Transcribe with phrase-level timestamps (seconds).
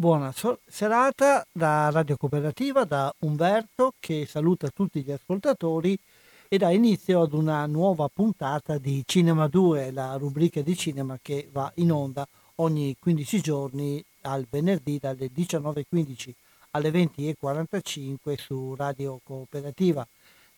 [0.00, 0.32] Buona
[0.64, 5.98] serata da Radio Cooperativa, da Umberto che saluta tutti gli ascoltatori
[6.46, 11.48] e dà inizio ad una nuova puntata di Cinema 2, la rubrica di cinema che
[11.50, 12.24] va in onda
[12.56, 16.32] ogni 15 giorni al venerdì dalle 19.15
[16.70, 20.06] alle 20.45 su Radio Cooperativa.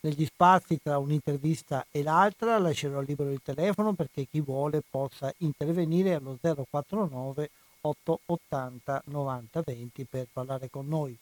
[0.01, 6.13] Negli spazi tra un'intervista e l'altra lascerò libero il telefono perché chi vuole possa intervenire
[6.13, 7.49] allo 049
[7.81, 11.17] 880 90 20 per parlare con noi.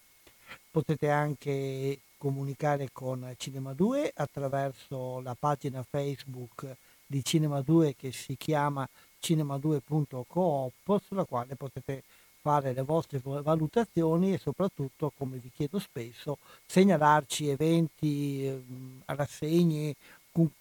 [0.70, 6.76] Potete anche comunicare con Cinema 2 attraverso la pagina Facebook
[7.06, 8.88] di Cinema 2 che si chiama
[9.20, 12.02] cinema2.coop sulla quale potete
[12.40, 19.94] fare le vostre valutazioni e soprattutto, come vi chiedo spesso, segnalarci eventi, ehm, rassegne,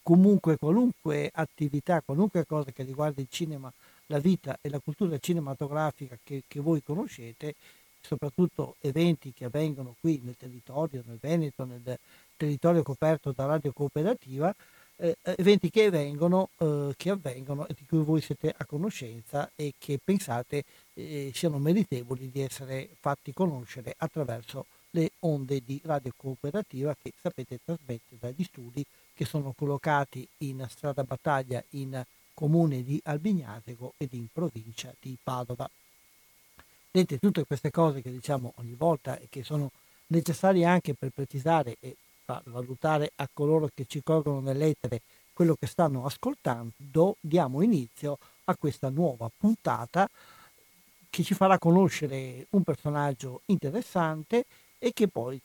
[0.02, 3.72] comunque qualunque attività, qualunque cosa che riguarda il cinema
[4.08, 7.56] la vita e la cultura cinematografica che, che voi conoscete,
[8.02, 11.98] soprattutto eventi che avvengono qui nel territorio, nel Veneto, nel
[12.36, 14.54] territorio coperto da Radio Cooperativa,
[14.98, 19.74] eh, eventi che avvengono, eh, che avvengono e di cui voi siete a conoscenza e
[19.78, 20.64] che pensate
[20.94, 27.60] eh, siano meritevoli di essere fatti conoscere attraverso le onde di Radio Cooperativa che sapete
[27.64, 32.04] trasmette dagli studi che sono collocati in strada battaglia in
[32.38, 35.68] comune di Albignatego ed in provincia di Padova.
[36.92, 39.72] Vedete tutte queste cose che diciamo ogni volta e che sono
[40.08, 45.02] necessarie anche per precisare e far valutare a coloro che ci colgono nell'etere
[45.34, 50.08] quello che stanno ascoltando, diamo inizio a questa nuova puntata
[51.10, 54.46] che ci farà conoscere un personaggio interessante
[54.78, 55.42] e che poi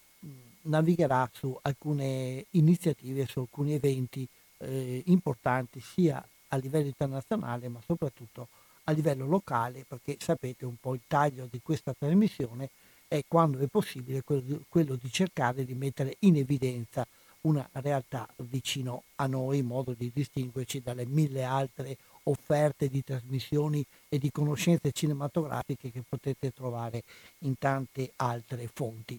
[0.63, 4.29] navigherà su alcune iniziative, su alcuni eventi
[4.59, 8.49] eh, importanti sia a livello internazionale, ma soprattutto
[8.85, 12.71] a livello locale, perché sapete un po' il taglio di questa trasmissione
[13.09, 17.07] è quando è possibile quello di, cercare di mettere in evidenza
[17.43, 23.85] una realtà vicino a noi in modo di distinguerci dalle mille altre offerte di trasmissioni
[24.09, 27.03] e di conoscenze cinematografiche che potete trovare
[27.41, 29.19] in tante altre fonti.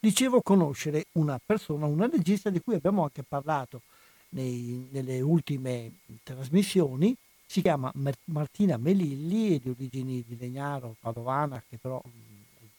[0.00, 3.82] Dicevo conoscere una persona, una regista di cui abbiamo anche parlato
[4.30, 7.14] nei, nelle ultime trasmissioni.
[7.46, 7.92] Si chiama
[8.24, 12.02] Martina Melilli, di origini di Legnaro, padovana, che però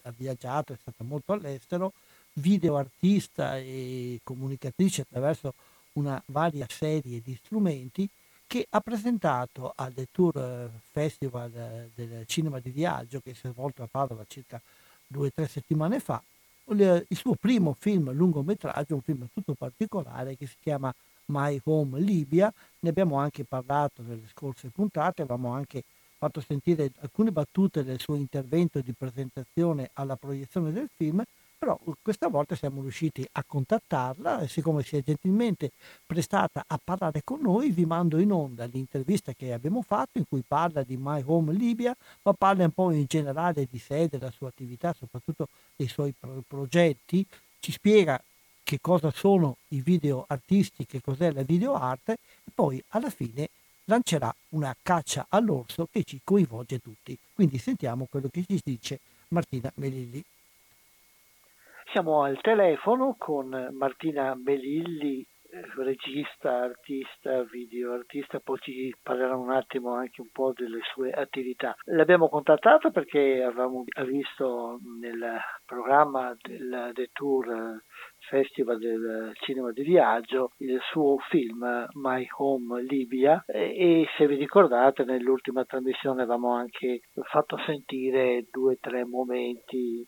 [0.03, 1.93] ha viaggiato, è stata molto all'estero,
[2.33, 5.53] video artista e comunicatrice attraverso
[5.93, 8.07] una varia serie di strumenti
[8.45, 13.83] che ha presentato al The Tour Festival del Cinema di Viaggio che si è svolto
[13.83, 14.61] a Padova circa
[15.05, 16.21] due o tre settimane fa
[16.71, 20.93] il suo primo film lungometraggio, un film tutto particolare che si chiama
[21.29, 25.83] My Home Libia, ne abbiamo anche parlato nelle scorse puntate, avevamo anche
[26.17, 31.23] fatto sentire alcune battute del suo intervento di presentazione alla proiezione del film,
[31.57, 35.71] però questa volta siamo riusciti a contattarla e siccome si è gentilmente
[36.05, 40.41] prestata a parlare con noi vi mando in onda l'intervista che abbiamo fatto in cui
[40.47, 44.47] parla di My Home Libia, ma parla un po' in generale di sé, della sua
[44.47, 47.25] attività, soprattutto dei suoi pro- progetti,
[47.59, 48.21] ci spiega
[48.63, 53.49] che cosa sono i video artisti, che cos'è la video arte e poi alla fine
[53.85, 57.17] lancerà una caccia all'orso che ci coinvolge tutti.
[57.33, 60.23] Quindi sentiamo quello che ci dice Martina Melilli.
[61.91, 69.49] Siamo al telefono con Martina Melilli eh, regista, artista, video artista, poi ci parlerà un
[69.49, 71.75] attimo anche un po' delle sue attività.
[71.85, 77.81] L'abbiamo contattato perché avevamo visto nel programma del, del tour
[78.29, 85.03] Festival del Cinema di Viaggio, il suo film My Home Libia e, se vi ricordate
[85.03, 90.07] nell'ultima trasmissione avevamo anche fatto sentire due o tre momenti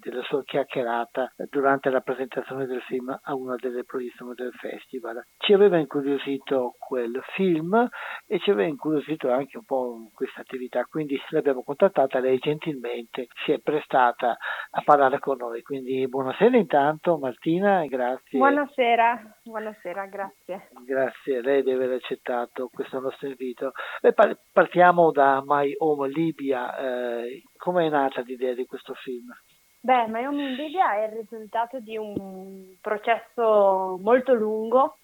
[0.00, 5.22] della sua chiacchierata durante la presentazione del film a una delle proiezioni del festival.
[5.38, 7.88] Ci aveva incuriosito quel film
[8.26, 13.52] e ci aveva incuriosito anche un po' questa attività, quindi l'abbiamo contattata, lei gentilmente si
[13.52, 14.36] è prestata
[14.70, 15.62] a parlare con noi.
[15.62, 18.38] Quindi buonasera intanto Martina, grazie.
[18.38, 20.68] Buonasera, buonasera, grazie.
[20.84, 23.72] Grazie a lei di aver accettato questo nostro invito.
[24.00, 24.14] Beh,
[24.52, 29.32] partiamo da My Home Libia, eh, come è nata l'idea di questo film?
[29.80, 34.96] Beh, My Home in Libia è il risultato di un processo molto lungo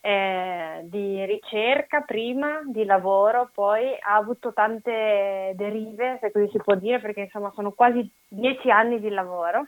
[0.00, 6.74] eh, di ricerca prima, di lavoro, poi ha avuto tante derive, se così si può
[6.74, 9.66] dire, perché insomma sono quasi dieci anni di lavoro.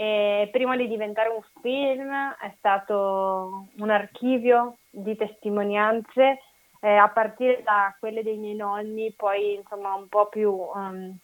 [0.00, 2.10] E prima di diventare un film
[2.40, 6.38] è stato un archivio di testimonianze
[6.80, 11.14] eh, a partire da quelle dei miei nonni, poi insomma un po' più um,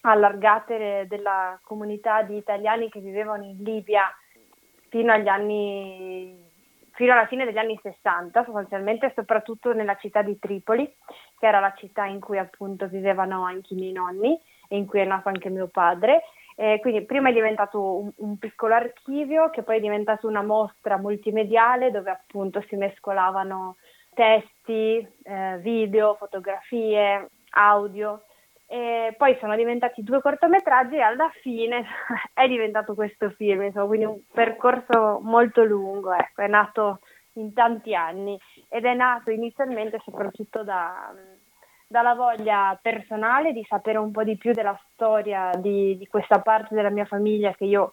[0.00, 4.12] allargate della comunità di italiani che vivevano in Libia
[4.88, 6.44] fino agli anni
[6.94, 10.92] fino alla fine degli anni 60, sostanzialmente soprattutto nella città di Tripoli,
[11.38, 14.36] che era la città in cui appunto vivevano anche i miei nonni
[14.66, 16.22] e in cui è nato anche mio padre.
[16.58, 20.96] Eh, quindi prima è diventato un, un, piccolo archivio che poi è diventato una mostra
[20.96, 23.76] multimediale dove appunto si mescolavano
[24.14, 28.22] testi, eh, video, fotografie, audio.
[28.66, 31.84] E poi sono diventati due cortometraggi e alla fine
[32.32, 37.00] è diventato questo film, insomma, quindi un percorso molto lungo, ecco, è nato
[37.34, 38.38] in tanti anni
[38.68, 41.12] ed è nato inizialmente soprattutto da,
[41.86, 46.74] dalla voglia personale di sapere un po' di più della storia di, di questa parte
[46.74, 47.92] della mia famiglia che io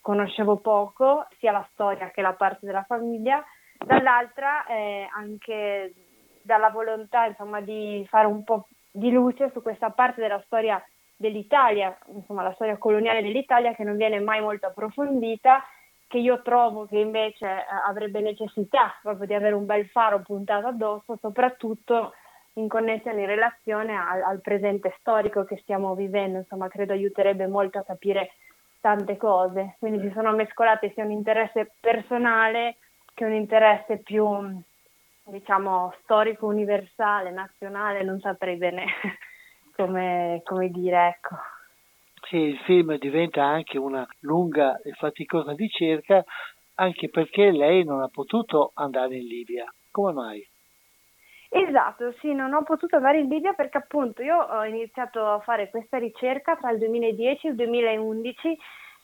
[0.00, 3.44] conoscevo poco, sia la storia che la parte della famiglia,
[3.78, 5.94] dall'altra eh, anche
[6.42, 10.82] dalla volontà insomma, di fare un po' di luce su questa parte della storia
[11.16, 15.62] dell'Italia, insomma la storia coloniale dell'Italia che non viene mai molto approfondita,
[16.06, 20.66] che io trovo che invece eh, avrebbe necessità proprio di avere un bel faro puntato
[20.66, 22.12] addosso, soprattutto
[22.54, 27.78] in connessione, in relazione al, al presente storico che stiamo vivendo, insomma credo aiuterebbe molto
[27.78, 28.32] a capire
[28.80, 32.76] tante cose, quindi si sono mescolate sia un interesse personale
[33.14, 34.24] che un interesse più
[35.24, 38.84] diciamo, storico universale, nazionale, non saprei bene
[39.74, 41.36] come, come dire, ecco.
[42.28, 46.24] Sì, il film diventa anche una lunga e faticosa ricerca
[46.76, 49.64] anche perché lei non ha potuto andare in Libia.
[49.90, 50.48] Come mai?
[51.56, 55.70] Esatto, sì, non ho potuto andare in Libia perché appunto io ho iniziato a fare
[55.70, 58.58] questa ricerca tra il 2010 e il 2011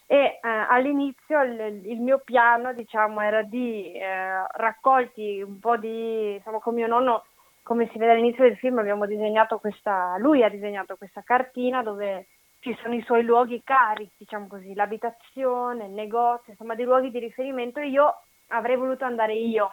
[0.06, 6.34] e eh, all'inizio il, il, mio piano diciamo, era di eh, raccolti un po' di,
[6.34, 7.24] insomma, con mio nonno,
[7.62, 12.26] come si vede all'inizio del film, abbiamo disegnato questa, lui ha disegnato questa cartina dove
[12.58, 17.20] ci sono i suoi luoghi cari, diciamo così, l'abitazione, il negozio, insomma dei luoghi di
[17.20, 18.12] riferimento e io
[18.48, 19.70] avrei voluto andare io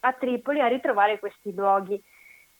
[0.00, 2.02] a Tripoli a ritrovare questi luoghi.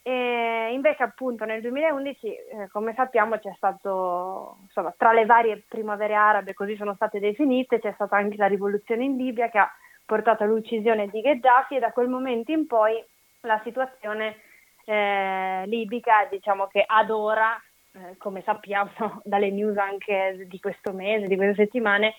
[0.08, 6.14] E invece appunto nel 2011, eh, come sappiamo, c'è stato, insomma, tra le varie primavere
[6.14, 9.70] arabe, così sono state definite, c'è stata anche la rivoluzione in Libia che ha
[10.06, 13.04] portato all'uccisione di Gheddafi e da quel momento in poi
[13.40, 14.36] la situazione
[14.86, 17.62] eh, libica, diciamo che ad ora,
[17.92, 18.90] eh, come sappiamo
[19.24, 22.14] dalle news anche di questo mese, di queste settimane,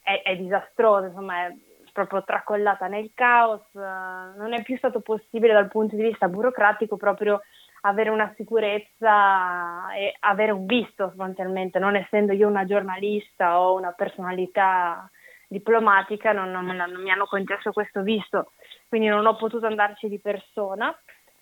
[0.00, 1.54] è, è disastrosa, insomma è
[1.96, 6.98] proprio tracollata nel caos, eh, non è più stato possibile dal punto di vista burocratico
[6.98, 7.40] proprio
[7.82, 13.92] avere una sicurezza e avere un visto sostanzialmente, non essendo io una giornalista o una
[13.92, 15.10] personalità
[15.48, 18.52] diplomatica, non, non, non mi hanno concesso questo visto,
[18.88, 20.94] quindi non ho potuto andarci di persona.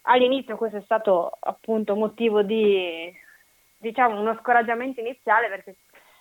[0.02, 3.12] All'inizio questo è stato appunto motivo di
[3.78, 5.76] diciamo uno scoraggiamento iniziale perché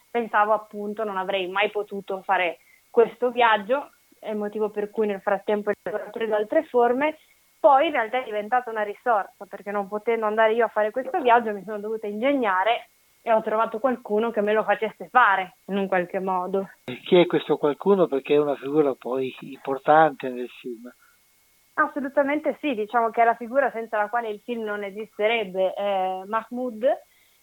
[0.09, 2.59] pensavo appunto non avrei mai potuto fare
[2.89, 3.91] questo viaggio
[4.23, 7.17] è il motivo per cui nel frattempo ho preso altre forme.
[7.59, 11.21] Poi in realtà è diventata una risorsa perché non potendo andare io a fare questo
[11.21, 12.87] viaggio mi sono dovuta ingegnare
[13.21, 16.69] e ho trovato qualcuno che me lo facesse fare in un qualche modo.
[17.05, 18.07] Chi è questo qualcuno?
[18.07, 20.91] Perché è una figura poi importante nel film.
[21.75, 25.73] Assolutamente sì, diciamo che è la figura senza la quale il film non esisterebbe.
[25.73, 26.85] Eh, Mahmoud,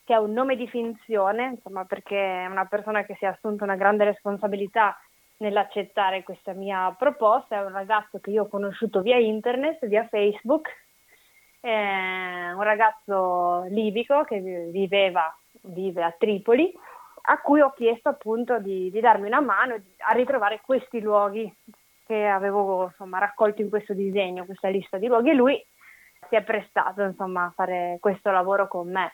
[0.04, 3.64] che è un nome di finzione, insomma, perché è una persona che si è assunta
[3.64, 4.96] una grande responsabilità
[5.40, 10.68] nell'accettare questa mia proposta, è un ragazzo che io ho conosciuto via internet, via Facebook,
[11.62, 16.72] un ragazzo libico che viveva, vive a Tripoli,
[17.22, 21.52] a cui ho chiesto appunto di, di darmi una mano a ritrovare questi luoghi
[22.06, 25.66] che avevo insomma, raccolto in questo disegno, questa lista di luoghi, e lui
[26.28, 29.12] si è prestato insomma, a fare questo lavoro con me.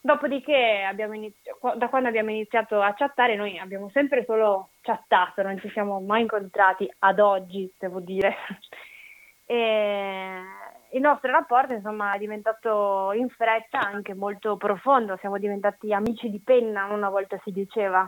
[0.00, 5.68] Dopodiché, iniziato, da quando abbiamo iniziato a chattare, noi abbiamo sempre solo chattato, non ci
[5.70, 8.34] siamo mai incontrati ad oggi, devo dire.
[9.50, 10.42] E
[10.90, 16.38] il nostro rapporto insomma, è diventato in fretta anche molto profondo, siamo diventati amici di
[16.38, 18.06] penna, una volta si diceva,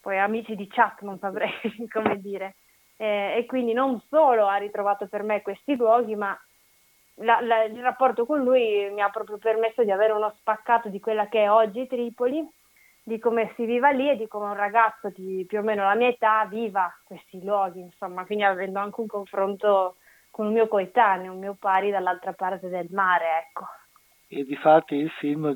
[0.00, 1.52] poi amici di chat, non saprei
[1.92, 2.56] come dire.
[2.96, 6.34] E, e quindi non solo ha ritrovato per me questi luoghi, ma
[7.16, 11.00] la, la, il rapporto con lui mi ha proprio permesso di avere uno spaccato di
[11.00, 12.46] quella che è oggi Tripoli,
[13.02, 15.94] di come si viva lì e di come un ragazzo di più o meno la
[15.94, 19.96] mia età viva questi luoghi, insomma, quindi avendo anche un confronto
[20.30, 23.64] con un mio coetaneo, un mio pari dall'altra parte del mare, ecco.
[24.28, 25.54] E di fatti il film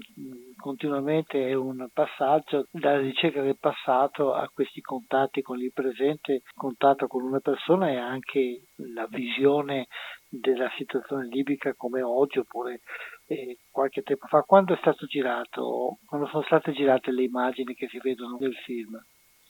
[0.56, 7.08] continuamente è un passaggio dalla ricerca del passato a questi contatti con il presente, contatto
[7.08, 9.88] con una persona e anche la visione
[10.30, 12.80] della situazione libica come oggi oppure
[13.26, 14.42] eh, qualche tempo fa.
[14.42, 18.98] Quando è stato girato, quando sono state girate le immagini che si vedono nel film?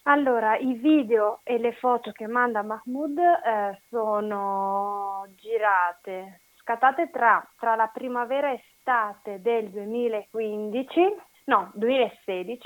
[0.04, 7.76] Allora, i video e le foto che manda Mahmoud eh, sono girate, scattate tra, tra
[7.76, 11.00] la primavera e estate del 2015,
[11.44, 12.60] no, 2016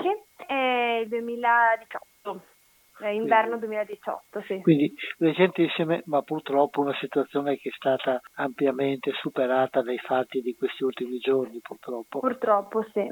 [0.47, 2.14] e il 2018.
[2.99, 4.61] Eh, inverno 2018, sì.
[4.61, 10.83] Quindi recentissime, ma purtroppo una situazione che è stata ampiamente superata dai fatti di questi
[10.83, 12.19] ultimi giorni, purtroppo.
[12.19, 13.09] Purtroppo, sì.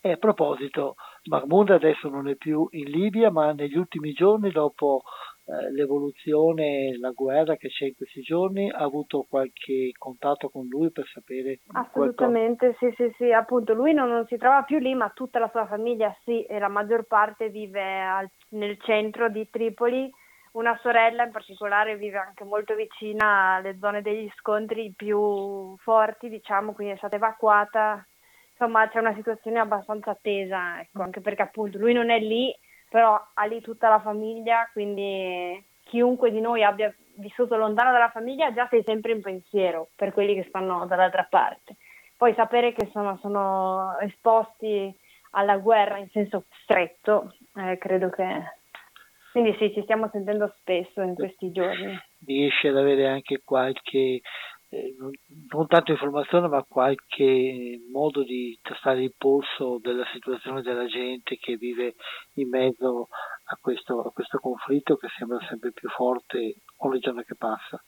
[0.00, 0.94] E a proposito,
[1.24, 5.02] Mahmoud adesso non è più in Libia, ma negli ultimi giorni, dopo
[5.50, 10.90] eh, l'evoluzione, la guerra che c'è in questi giorni, ha avuto qualche contatto con lui
[10.90, 11.60] per sapere?
[11.72, 12.94] Assolutamente, qualcosa?
[12.94, 15.66] sì, sì, sì, appunto lui non, non, si trova più lì, ma tutta la sua
[15.66, 20.12] famiglia sì, e la maggior parte vive al, nel centro di Tripoli.
[20.52, 26.74] Una sorella in particolare vive anche molto vicina alle zone degli scontri più forti, diciamo,
[26.74, 28.06] quindi è stata evacuata.
[28.50, 32.54] Insomma, c'è una situazione abbastanza tesa, ecco, anche perché appunto lui non è lì,
[32.88, 38.52] però ha lì tutta la famiglia, quindi chiunque di noi abbia vissuto lontano dalla famiglia
[38.52, 41.76] già sei sempre in pensiero per quelli che stanno dall'altra parte.
[42.16, 44.94] Poi sapere che sono, sono esposti
[45.30, 48.56] alla guerra in senso stretto, eh, credo che...
[49.30, 51.96] Quindi sì, ci stiamo sentendo spesso in questi giorni.
[52.26, 54.20] Riesci ad avere anche qualche
[54.70, 55.10] eh, non,
[55.50, 61.56] non, tanto informazione ma qualche modo di tastare il polso della situazione della gente che
[61.56, 61.94] vive
[62.34, 63.08] in mezzo
[63.44, 67.82] a questo, a questo conflitto che sembra sempre più forte ogni giorno che passa.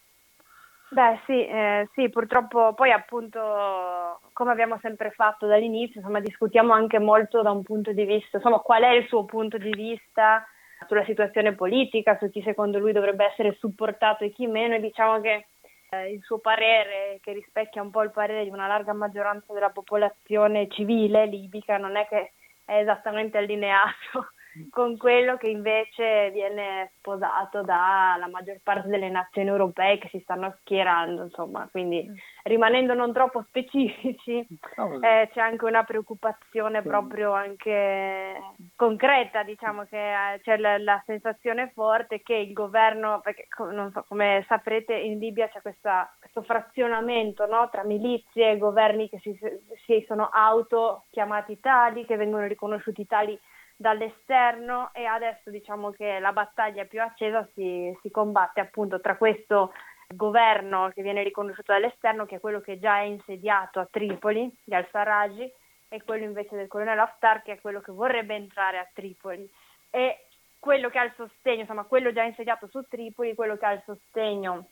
[0.92, 6.98] Beh sì, eh, sì, purtroppo poi appunto come abbiamo sempre fatto dall'inizio, insomma discutiamo anche
[6.98, 10.44] molto da un punto di vista, insomma qual è il suo punto di vista
[10.88, 15.20] sulla situazione politica, su chi secondo lui dovrebbe essere supportato e chi meno e diciamo
[15.20, 15.46] che
[15.90, 19.70] eh, il suo parere, che rispecchia un po' il parere di una larga maggioranza della
[19.70, 22.32] popolazione civile libica, non è che
[22.64, 24.32] è esattamente allineato
[24.70, 30.56] con quello che invece viene sposato dalla maggior parte delle nazioni europee che si stanno
[30.60, 32.14] schierando, insomma, quindi mm.
[32.44, 38.40] rimanendo non troppo specifici eh, c'è anche una preoccupazione proprio anche
[38.76, 44.04] concreta, diciamo che eh, c'è la, la, sensazione forte che il governo, perché non so,
[44.08, 49.38] come saprete in Libia c'è questa, questo frazionamento no, tra milizie e governi che si,
[49.86, 53.38] si sono auto chiamati tali, che vengono riconosciuti tali
[53.80, 59.72] dall'esterno e adesso diciamo che la battaglia più accesa si, si combatte appunto tra questo
[60.06, 64.74] governo che viene riconosciuto dall'esterno, che è quello che già è insediato a Tripoli, di
[64.74, 65.50] al-Sarraj,
[65.88, 69.50] e quello invece del colonnello Haftar, che è quello che vorrebbe entrare a Tripoli.
[69.88, 70.26] E
[70.58, 73.82] quello che ha il sostegno, insomma, quello già insediato su Tripoli, quello che ha il
[73.86, 74.66] sostegno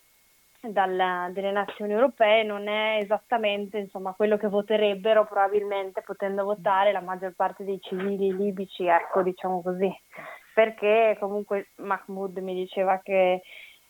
[0.61, 7.00] dal, delle nazioni europee non è esattamente insomma, quello che voterebbero probabilmente potendo votare la
[7.00, 9.91] maggior parte dei civili libici, ecco diciamo così,
[10.53, 13.43] perché comunque Mahmoud mi diceva che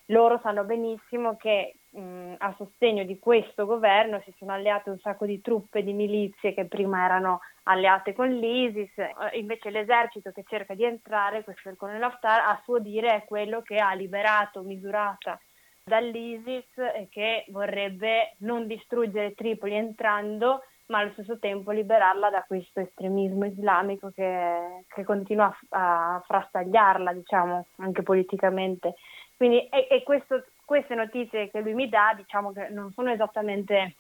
[0.07, 5.27] loro sanno benissimo che mh, a sostegno di questo governo si sono alleate un sacco
[5.27, 8.93] di truppe, di milizie che prima erano alleate con l'ISIS,
[9.33, 13.25] invece l'esercito che cerca di entrare, questo è il colonnello Haftar, a suo dire è
[13.25, 15.39] quello che ha liberato Misurata
[15.89, 22.81] dall'ISIS e che vorrebbe non distruggere Tripoli entrando, ma allo stesso tempo liberarla da questo
[22.81, 28.95] estremismo islamico che, che continua a, a, frastagliarla, diciamo, anche politicamente.
[29.37, 33.97] Quindi, e, e questo, queste notizie che lui mi dà, diciamo che non sono esattamente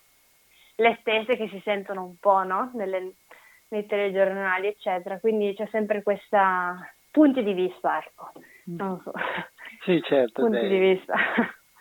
[0.76, 2.70] le stesse che si sentono un po' no?
[2.74, 3.14] Nelle,
[3.68, 5.18] nei telegiornali, eccetera.
[5.18, 6.78] Quindi c'è sempre questa
[7.10, 8.30] punti di vista, ecco.
[8.64, 9.12] Non so.
[9.84, 10.42] Sì, certo.
[10.42, 10.68] Punti beh.
[10.68, 11.14] di vista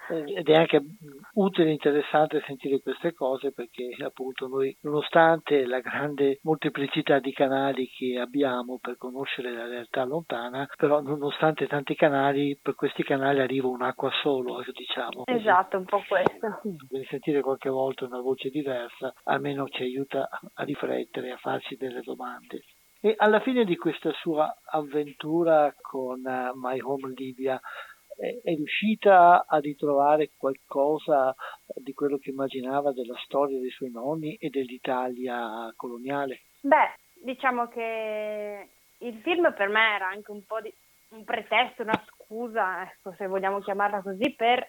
[0.09, 0.81] ed è anche
[1.33, 7.87] utile e interessante sentire queste cose perché appunto noi nonostante la grande molteplicità di canali
[7.87, 13.67] che abbiamo per conoscere la realtà lontana però nonostante tanti canali per questi canali arriva
[13.67, 15.23] un'acqua solo diciamo.
[15.25, 16.59] Esatto un po' questo.
[16.61, 22.01] Quindi sentire qualche volta una voce diversa almeno ci aiuta a riflettere a farci delle
[22.01, 22.63] domande.
[22.99, 27.59] E alla fine di questa sua avventura con uh, My Home Libya
[28.17, 31.35] è, riuscita a ritrovare qualcosa
[31.75, 36.41] di quello che immaginava della storia dei suoi nonni e dell'Italia coloniale?
[36.61, 38.69] Beh, diciamo che
[38.99, 40.73] il film per me era anche un po' di
[41.09, 44.67] un pretesto, una scusa, ecco, se vogliamo chiamarla così, per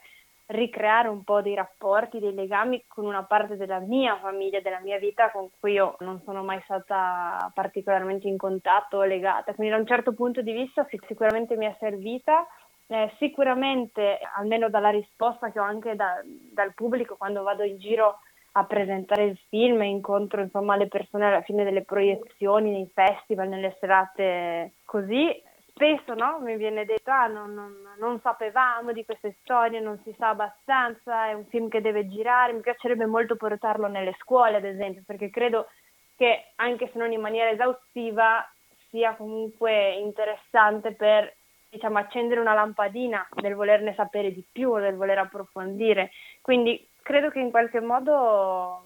[0.49, 4.99] ricreare un po' dei rapporti, dei legami con una parte della mia famiglia, della mia
[4.99, 9.52] vita con cui io non sono mai stata particolarmente in contatto o legata.
[9.52, 12.47] Quindi da un certo punto di vista sicuramente mi è servita
[12.88, 18.21] eh, sicuramente, almeno dalla risposta che ho anche da, dal pubblico quando vado in giro
[18.52, 23.49] a presentare il film e incontro insomma le persone alla fine delle proiezioni, nei festival,
[23.49, 25.30] nelle serate così,
[25.75, 30.14] spesso no, mi viene detto ah non, non, non, sapevamo di queste storie, non si
[30.18, 34.64] sa abbastanza, è un film che deve girare, mi piacerebbe molto portarlo nelle scuole ad
[34.64, 35.68] esempio perché credo
[36.16, 38.45] che anche se non in maniera esaustiva
[38.88, 41.33] sia comunque interessante per
[41.69, 46.11] diciamo, accendere una lampadina del volerne sapere di più, del voler approfondire.
[46.41, 48.83] Quindi credo che in qualche modo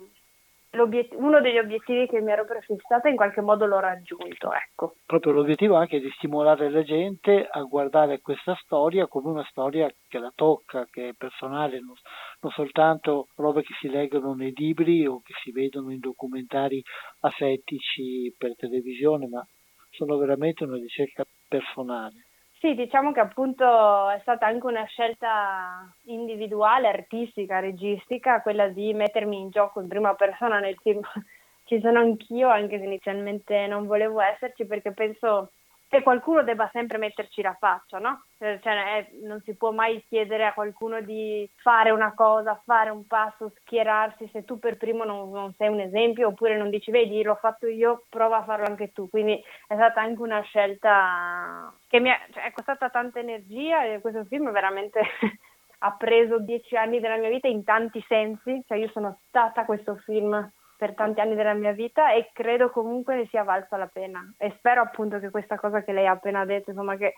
[0.75, 4.53] uno degli obiettivi che mi ero prefissata in qualche modo l'ho raggiunto.
[4.55, 4.95] Ecco.
[5.05, 10.19] Proprio l'obiettivo anche di stimolare la gente a guardare questa storia come una storia che
[10.19, 11.95] la tocca, che è personale, non,
[12.41, 16.83] non soltanto robe che si leggono nei libri o che si vedono in documentari
[17.21, 19.47] asettici per televisione, ma
[19.91, 22.29] sono veramente una ricerca personale.
[22.63, 29.37] Sì, diciamo che appunto è stata anche una scelta individuale, artistica, registica, quella di mettermi
[29.41, 31.01] in gioco in prima persona nel film.
[31.67, 35.51] Ci sono anch'io, anche se inizialmente non volevo esserci, perché penso
[35.95, 38.23] e qualcuno debba sempre metterci la faccia, no?
[38.39, 42.89] Eh, cioè, è, non si può mai chiedere a qualcuno di fare una cosa, fare
[42.89, 46.91] un passo, schierarsi se tu per primo non, non, sei un esempio oppure non dici
[46.91, 49.11] vedi l'ho fatto io, prova a farlo anche tu.
[49.11, 49.35] Quindi
[49.69, 54.25] è stata anche una scelta che mi è, cioè, è costata tanta energia e questo
[54.25, 54.99] film veramente
[55.81, 59.97] ha preso dieci anni della mia vita in tanti sensi, cioè io sono stata questo
[59.97, 60.51] film
[60.83, 64.53] per tanti anni della mia vita e credo comunque ne sia valsa la pena e
[64.59, 67.15] spero appunto che questa cosa che lei ha appena detto, insomma che,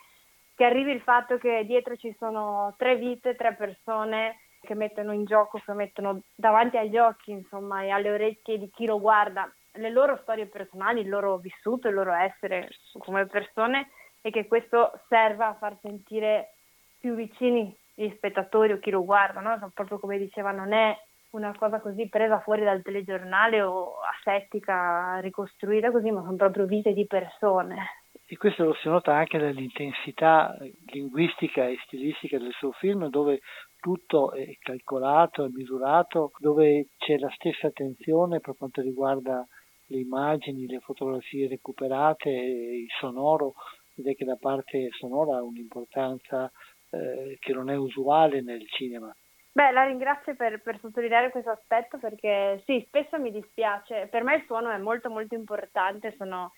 [0.53, 5.25] che arrivi il fatto che dietro ci sono tre vite, tre persone che mettono in
[5.25, 9.89] gioco, che mettono davanti agli occhi insomma e alle orecchie di chi lo guarda le
[9.89, 13.89] loro storie personali, il loro vissuto, il loro essere come persone
[14.21, 16.53] e che questo serva a far sentire
[16.99, 19.71] più vicini gli spettatori o chi lo guarda, no?
[19.73, 20.95] proprio come diceva non è
[21.31, 26.93] una cosa così presa fuori dal telegiornale o asettica, ricostruita così, ma sono proprio vite
[26.93, 28.03] di persone.
[28.27, 30.57] E questo lo si nota anche nell'intensità
[30.87, 33.41] linguistica e stilistica del suo film, dove
[33.79, 39.45] tutto è calcolato, è misurato, dove c'è la stessa attenzione per quanto riguarda
[39.87, 43.53] le immagini, le fotografie recuperate, il sonoro,
[43.95, 46.51] ed è che la parte sonora ha un'importanza
[46.89, 49.15] eh, che non è usuale nel cinema.
[49.55, 54.07] Beh, la ringrazio per, per, sottolineare questo aspetto perché sì, spesso mi dispiace.
[54.11, 56.51] Per me il suono è molto molto importante, sono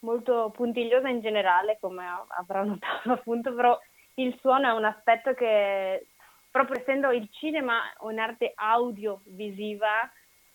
[0.00, 3.78] molto puntigliosa in generale, come avrò notato appunto, però
[4.16, 6.08] il suono è un aspetto che,
[6.50, 10.12] proprio essendo il cinema un'arte audiovisiva,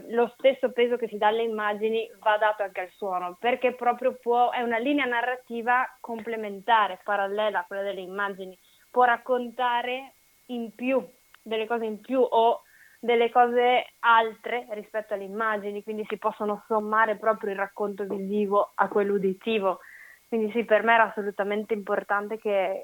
[0.09, 4.15] lo stesso peso che si dà alle immagini va dato anche al suono, perché proprio
[4.21, 8.55] può, è una linea narrativa complementare, parallela a quella delle immagini,
[8.91, 10.13] può raccontare
[10.49, 11.03] in più
[11.47, 12.61] delle cose in più o
[12.99, 18.87] delle cose altre rispetto alle immagini, quindi si possono sommare proprio il racconto visivo a
[18.87, 19.79] quello uditivo.
[20.27, 22.81] Quindi sì, per me era assolutamente importante che,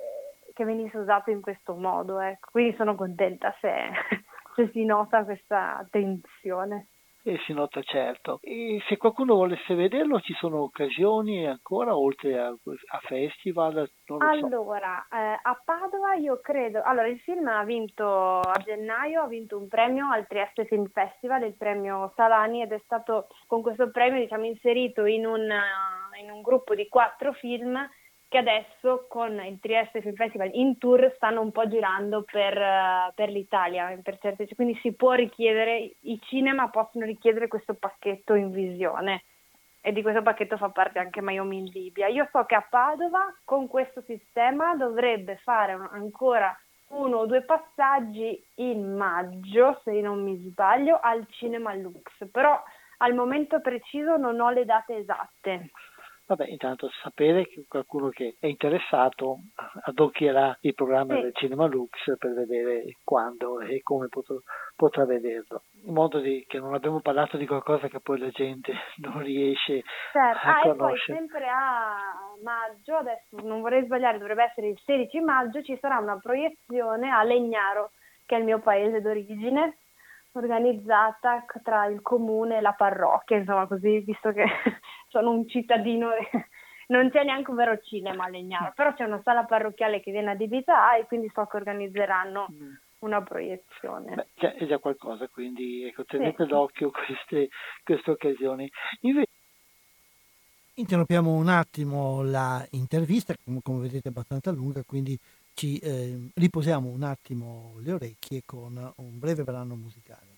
[0.53, 2.49] che venisse usato in questo modo, ecco.
[2.51, 3.71] quindi sono contenta se,
[4.55, 6.87] se si nota questa tensione.
[7.23, 8.39] E si nota certo.
[8.41, 13.89] E se qualcuno volesse vederlo ci sono occasioni ancora oltre a, a festival?
[14.17, 15.15] allora, so.
[15.15, 19.69] eh, a Padova io credo, allora il film ha vinto a gennaio, ha vinto un
[19.69, 24.45] premio al Trieste Film Festival, il premio Salani ed è stato con questo premio diciamo
[24.45, 25.49] inserito in un,
[26.21, 27.79] in un gruppo di quattro film
[28.33, 33.13] che adesso con il Trieste Film Festival in tour stanno un po' girando per, uh,
[33.13, 38.49] per l'Italia, per certe, quindi si può richiedere, i cinema possono richiedere questo pacchetto in
[38.49, 39.25] visione
[39.81, 42.07] e di questo pacchetto fa parte anche Miami in Libia.
[42.07, 47.43] Io so che a Padova con questo sistema dovrebbe fare un, ancora uno o due
[47.43, 52.59] passaggi in maggio, se non mi sbaglio, al Cinema Lux, però
[52.97, 55.69] al momento preciso non ho le date esatte.
[56.35, 59.37] Vabbè, intanto sapere che qualcuno che è interessato
[59.83, 61.21] adocchierà il programma sì.
[61.21, 64.35] del Cinema Lux per vedere quando e come potrà,
[64.75, 65.61] potrà vederlo.
[65.85, 69.83] In modo di, che non abbiamo parlato di qualcosa che poi la gente non riesce
[70.11, 70.47] certo.
[70.47, 71.17] a ah, conoscere.
[71.17, 71.97] E poi sempre a
[72.41, 77.21] maggio, adesso non vorrei sbagliare, dovrebbe essere il 16 maggio, ci sarà una proiezione a
[77.21, 77.91] Legnaro,
[78.25, 79.77] che è il mio paese d'origine,
[80.39, 84.45] organizzata tra il comune e la parrocchia, insomma così, visto che
[85.09, 86.09] sono un cittadino,
[86.87, 90.31] non c'è neanche un vero cinema a Legnaro, però c'è una sala parrocchiale che viene
[90.31, 92.73] adibita e quindi so che organizzeranno mm.
[92.99, 94.15] una proiezione.
[94.15, 96.49] Beh, cioè, è già qualcosa, quindi ecco, tenete sì.
[96.49, 97.49] d'occhio queste,
[97.83, 98.69] queste occasioni.
[99.01, 99.27] Invece...
[100.75, 105.15] Interrompiamo un attimo l'intervista, come, come vedete è abbastanza lunga, quindi
[105.53, 110.32] ci eh, riposiamo un attimo le orecchie con un breve brano musicale.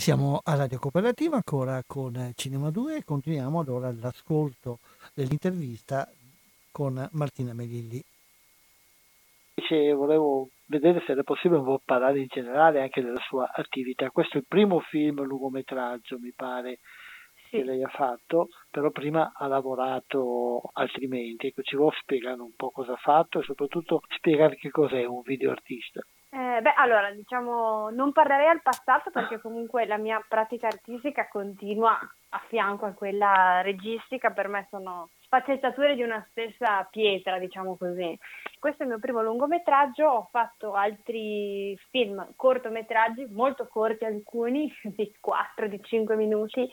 [0.00, 4.78] Siamo a Radio Cooperativa ancora con Cinema 2 e continuiamo allora l'ascolto
[5.12, 6.08] dell'intervista
[6.72, 8.02] con Martina Melilli.
[9.94, 14.08] Volevo vedere se era possibile un po' parlare in generale anche della sua attività.
[14.08, 16.78] Questo è il primo film lungometraggio, mi pare,
[17.50, 17.58] sì.
[17.58, 21.48] che lei ha fatto, però prima ha lavorato altrimenti.
[21.48, 25.20] Ecco, ci vuole spiegare un po' cosa ha fatto e soprattutto spiegare che cos'è un
[25.20, 26.00] videoartista.
[26.32, 31.98] Eh, beh, allora, diciamo, non parlerei al passato perché comunque la mia pratica artistica continua
[32.28, 38.16] a fianco a quella registica, per me sono sfaccettature di una stessa pietra, diciamo così.
[38.60, 45.12] Questo è il mio primo lungometraggio, ho fatto altri film, cortometraggi, molto corti alcuni, di
[45.20, 46.64] 4, di 5 minuti,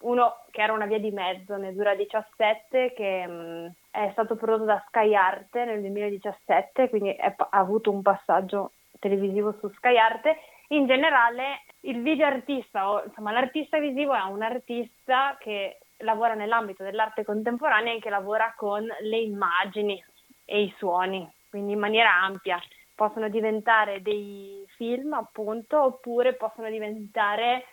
[0.00, 4.36] uno che era una via di mezzo, ne dura 17, che mh, mm, è stato
[4.36, 8.72] prodotto da Sky Art nel 2017, quindi è, ha avuto un passaggio
[9.04, 10.38] televisivo su Sky Arte,
[10.68, 16.82] in generale il video artista o insomma l'artista visivo è un artista che lavora nell'ambito
[16.82, 20.02] dell'arte contemporanea e che lavora con le immagini
[20.46, 22.58] e i suoni, quindi in maniera ampia.
[22.94, 27.66] Possono diventare dei film, appunto, oppure possono diventare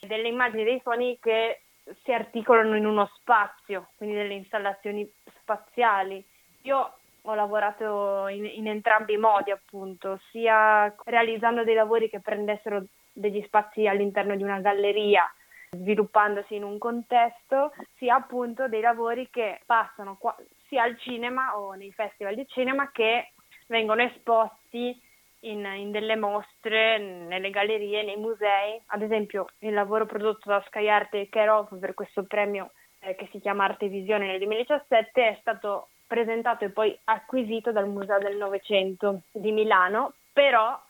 [0.00, 1.62] delle immagini dei suoni che
[2.02, 5.08] si articolano in uno spazio, quindi delle installazioni
[5.40, 6.24] spaziali.
[6.62, 6.92] Io
[7.26, 13.42] ho lavorato in, in, entrambi i modi, appunto, sia realizzando dei lavori che prendessero degli
[13.46, 15.24] spazi all'interno di una galleria,
[15.70, 20.36] sviluppandosi in un contesto, sia appunto dei lavori che passano qua,
[20.68, 23.32] sia al cinema o nei festival di cinema che
[23.68, 25.00] vengono esposti
[25.40, 28.80] in, in, delle mostre, nelle gallerie, nei musei.
[28.86, 33.28] Ad esempio, il lavoro prodotto da Sky Art e Care per questo premio eh, che
[33.30, 38.36] si chiama Arte Visione nel 2017 è stato presentato e poi acquisito dal Museo del
[38.36, 40.80] Novecento di Milano, però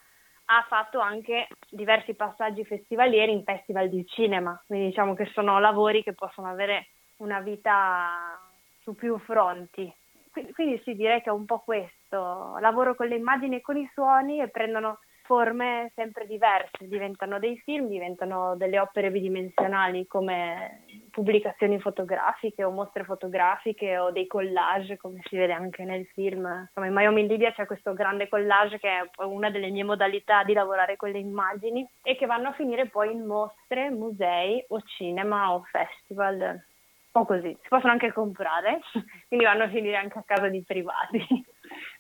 [0.47, 6.03] ha fatto anche diversi passaggi festivalieri in festival di cinema, quindi diciamo che sono lavori
[6.03, 8.39] che possono avere una vita
[8.81, 9.93] su più fronti.
[10.31, 13.77] Quindi, quindi sì, direi che è un po' questo, lavoro con le immagini e con
[13.77, 21.04] i suoni e prendono forme sempre diverse, diventano dei film, diventano delle opere bidimensionali come
[21.15, 26.45] pubblicazioni fotografiche o mostre fotografiche o dei collage come si vede anche nel film.
[26.45, 30.43] Insomma, in Miami in Libia c'è questo grande collage che è una delle mie modalità
[30.43, 34.81] di lavorare con le immagini e che vanno a finire poi in mostre, musei o
[34.81, 36.61] cinema o festival
[37.13, 37.57] o così.
[37.63, 38.81] Si possono anche comprare,
[39.29, 41.25] quindi vanno a finire anche a casa di privati.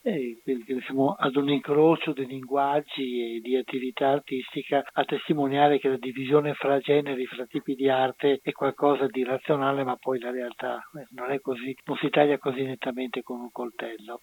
[0.06, 0.42] Eh,
[0.84, 6.52] siamo ad un incrocio di linguaggi e di attività artistica a testimoniare che la divisione
[6.52, 11.06] fra generi, fra tipi di arte è qualcosa di razionale, ma poi la realtà eh,
[11.12, 14.20] non è così, non si taglia così nettamente con un coltello.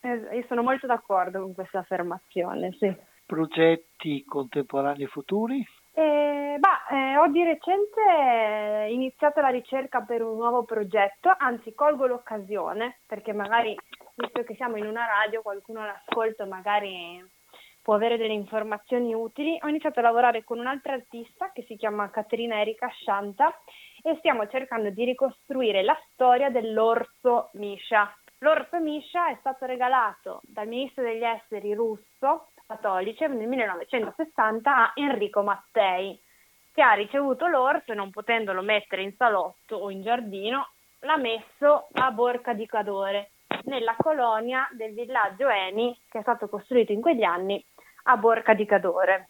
[0.00, 2.90] Eh, io sono molto d'accordo con questa affermazione, sì.
[3.26, 5.62] Progetti contemporanei futuri?
[5.94, 12.06] Eh, bah, eh, ho di recente iniziato la ricerca per un nuovo progetto, anzi colgo
[12.06, 13.76] l'occasione perché magari,
[14.14, 17.22] visto che siamo in una radio, qualcuno l'ascolta magari
[17.82, 19.58] può avere delle informazioni utili.
[19.60, 23.52] Ho iniziato a lavorare con un'altra artista che si chiama Caterina Erika Shanta
[24.02, 28.16] e stiamo cercando di ricostruire la storia dell'orso Misha.
[28.38, 35.42] L'orso Misha è stato regalato dal ministro degli esteri russo cattolice nel 1960 a Enrico
[35.42, 36.18] Mattei,
[36.72, 40.68] che ha ricevuto l'orso e non potendolo mettere in salotto o in giardino,
[41.00, 43.32] l'ha messo a Borca di Cadore,
[43.64, 47.62] nella colonia del villaggio Eni, che è stato costruito in quegli anni
[48.04, 49.28] a Borca di Cadore.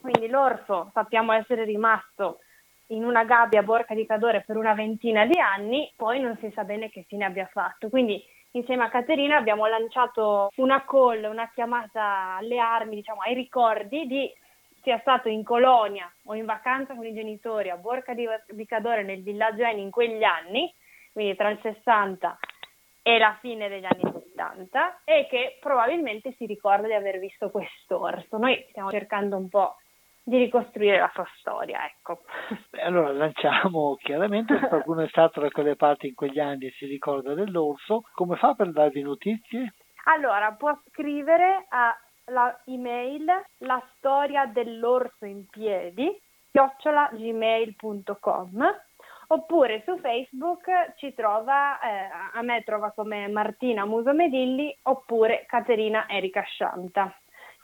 [0.00, 2.40] Quindi l'orso sappiamo essere rimasto
[2.88, 6.50] in una gabbia a Borca di Cadore per una ventina di anni, poi non si
[6.54, 7.88] sa bene che fine abbia fatto.
[7.88, 8.22] Quindi
[8.56, 14.32] insieme a Caterina abbiamo lanciato una call, una chiamata alle armi, diciamo, ai ricordi di
[14.82, 19.02] sia stato in colonia o in vacanza con i genitori a Borca di, di Cadore
[19.02, 20.72] nel villaggio Eni in quegli anni,
[21.12, 22.38] quindi tra il 60
[23.02, 28.38] e la fine degli anni 70, e che probabilmente si ricorda di aver visto quest'orso.
[28.38, 29.76] Noi stiamo cercando un po'
[30.26, 32.22] di ricostruire la sua storia, ecco.
[32.82, 36.86] Allora lanciamo chiaramente se qualcuno è stato da quelle parti in quegli anni e si
[36.86, 39.74] ricorda dell'orso, come fa per darvi notizie?
[40.06, 43.24] Allora, può scrivere alla email
[43.58, 46.12] la storia dell'orso in piedi
[46.50, 48.80] chiocciolagmail.com
[49.28, 56.08] oppure su Facebook ci trova, eh, a me trova come Martina Muso Medilli oppure Caterina
[56.08, 57.16] Erika Scianta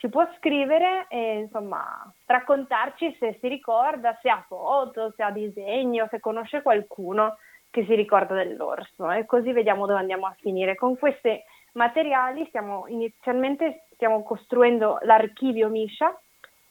[0.03, 6.09] ci può scrivere e insomma raccontarci se si ricorda, se ha foto, se ha disegno,
[6.11, 7.37] se conosce qualcuno
[7.71, 10.75] che si ricorda dell'orso e così vediamo dove andiamo a finire.
[10.75, 11.41] Con questi
[11.73, 16.19] materiali stiamo inizialmente stiamo costruendo l'archivio Misha,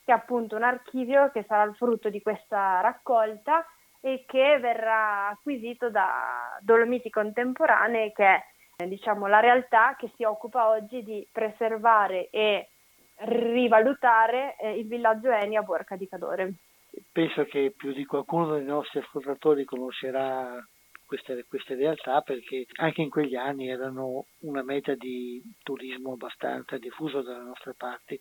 [0.03, 3.65] che è appunto un archivio che sarà il frutto di questa raccolta
[4.01, 8.25] e che verrà acquisito da Dolomiti Contemporanee, che
[8.75, 12.69] è diciamo, la realtà che si occupa oggi di preservare e
[13.25, 16.53] rivalutare eh, il villaggio Eni a Borca di Cadore.
[17.11, 20.61] Penso che più di qualcuno dei nostri ascoltatori conoscerà
[21.05, 27.21] queste, queste, realtà perché anche in quegli anni erano una meta di turismo abbastanza diffuso
[27.21, 28.19] dalle nostre parti,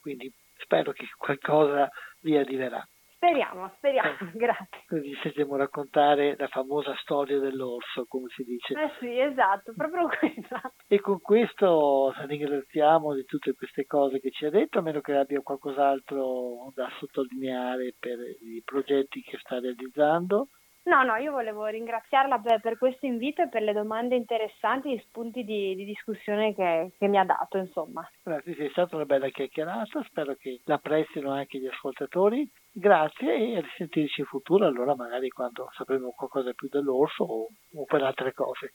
[0.00, 1.88] quindi spero che qualcosa
[2.20, 2.86] vi arriverà.
[3.20, 4.84] Speriamo, speriamo, grazie.
[4.88, 8.72] Così sentiamo raccontare la famosa storia dell'orso, come si dice.
[8.72, 10.72] Eh sì, esatto, proprio questa.
[10.88, 15.14] E con questo ringraziamo di tutte queste cose che ci ha detto, a meno che
[15.14, 20.48] abbia qualcos'altro da sottolineare per i progetti che sta realizzando.
[20.82, 25.04] No, no, io volevo ringraziarla per, per questo invito e per le domande interessanti e
[25.06, 28.08] spunti di, di discussione che, che, mi ha dato, insomma.
[28.22, 32.50] Grazie, è stata una bella chiacchierata, spero che l'apprezzino anche gli ascoltatori.
[32.72, 37.84] Grazie e a risentirci in futuro, allora magari quando sapremo qualcosa più dell'orso o, o
[37.84, 38.72] per altre cose.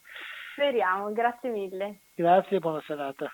[0.53, 2.01] Speriamo, grazie mille.
[2.15, 3.29] Grazie e buona serata.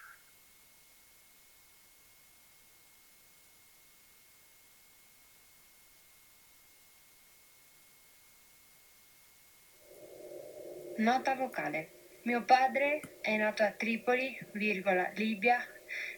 [11.02, 11.90] Nota vocale.
[12.26, 15.58] Mio padre è nato a Tripoli, virgola, Libia,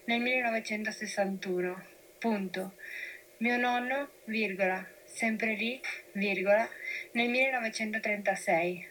[0.04, 1.86] nel 1961.
[2.18, 2.74] Punto.
[3.38, 5.80] Mio nonno, virgola, sempre lì,
[6.12, 6.68] virgola,
[7.12, 8.88] nel 1936.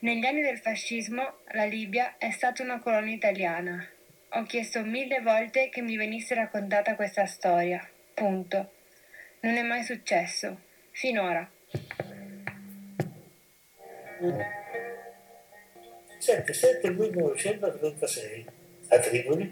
[0.00, 3.88] Negli anni del fascismo la Libia è stata una colonia italiana.
[4.30, 7.88] Ho chiesto mille volte che mi venisse raccontata questa storia.
[8.12, 8.72] Punto.
[9.42, 10.62] Non è mai successo.
[10.90, 11.48] Finora.
[16.28, 18.44] 7 1936
[18.88, 19.50] a Tripoli,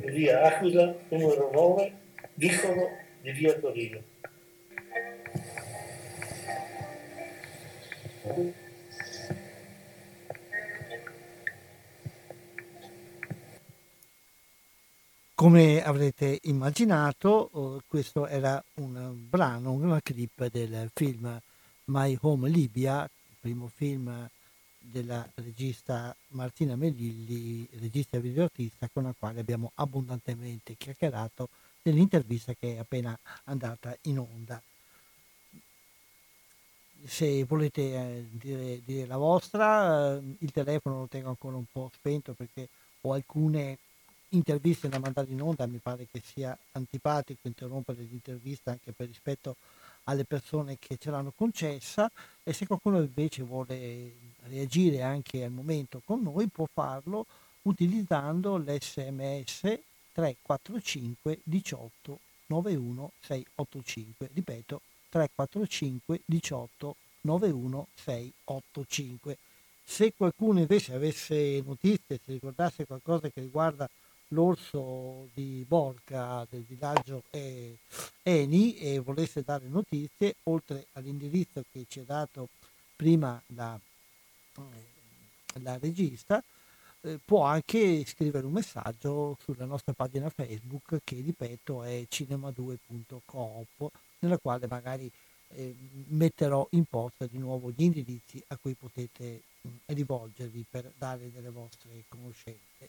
[0.00, 1.92] via Aquila numero 9,
[2.34, 2.90] vicolo
[3.22, 4.02] di via Torino.
[15.34, 21.40] Come avrete immaginato, oh, questo era un brano, una clip del film
[21.86, 24.28] My Home Libya, il primo film
[24.90, 31.48] della regista Martina Melilli, regista e videoartista con la quale abbiamo abbondantemente chiacchierato
[31.82, 34.60] nell'intervista che è appena andata in onda.
[37.06, 41.90] Se volete eh, dire, dire, la vostra, eh, il telefono lo tengo ancora un po'
[41.94, 42.68] spento perché
[43.02, 43.78] ho alcune
[44.30, 49.56] interviste da mandare in onda, mi pare che sia antipatico interrompere l'intervista anche per rispetto
[50.04, 52.10] alle persone che ce l'hanno concessa
[52.42, 54.12] e se qualcuno invece vuole
[54.44, 57.26] reagire anche al momento con noi può farlo
[57.62, 59.60] utilizzando l'sms
[60.12, 69.38] 345 18 91 685 ripeto 345 18 91 685
[69.86, 73.88] se qualcuno invece avesse notizie se ricordasse qualcosa che riguarda
[74.28, 77.22] l'orso di Borca del villaggio
[78.22, 82.48] Eni e volesse dare notizie, oltre all'indirizzo che ci ha dato
[82.96, 83.78] prima la,
[84.56, 86.42] eh, la regista,
[87.02, 94.38] eh, può anche scrivere un messaggio sulla nostra pagina Facebook che ripeto è cinema2.coop nella
[94.38, 95.10] quale magari
[95.48, 95.74] eh,
[96.08, 101.50] metterò in posta di nuovo gli indirizzi a cui potete mh, rivolgervi per dare delle
[101.50, 102.88] vostre conoscenze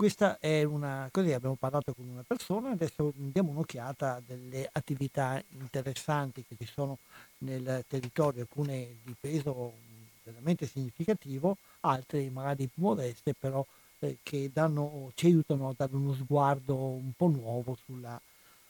[0.00, 6.42] questa è una, così abbiamo parlato con una persona, adesso diamo un'occhiata delle attività interessanti
[6.48, 6.96] che ci sono
[7.40, 9.74] nel territorio, alcune di peso
[10.22, 13.62] veramente significativo, altre magari più modeste, però
[13.98, 18.18] eh, che danno, ci aiutano a dare uno sguardo un po' nuovo sulla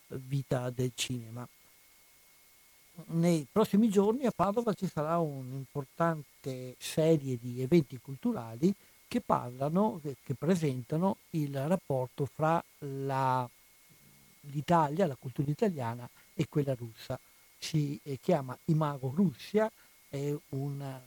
[0.09, 1.47] vita del cinema.
[3.05, 8.75] Nei prossimi giorni a Padova ci sarà un'importante serie di eventi culturali
[9.11, 13.49] che parlano, che presentano il rapporto fra la,
[14.43, 17.19] l'Italia, la cultura italiana e quella russa.
[17.59, 19.69] Si eh, chiama Imago Russia,
[20.09, 21.01] è un,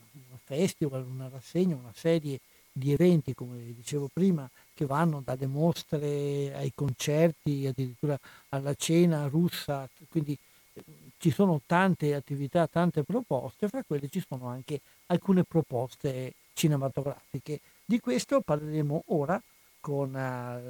[0.44, 2.42] festival, una rassegna, una serie
[2.74, 9.88] di eventi, come dicevo prima, che vanno dalle mostre ai concerti, addirittura alla cena russa,
[10.10, 10.38] quindi
[10.74, 10.84] eh,
[11.20, 17.60] ci sono tante attività, tante proposte, fra quelle ci sono anche alcune proposte cinematografiche.
[17.86, 19.42] Di questo parleremo ora
[19.80, 20.62] con uh, la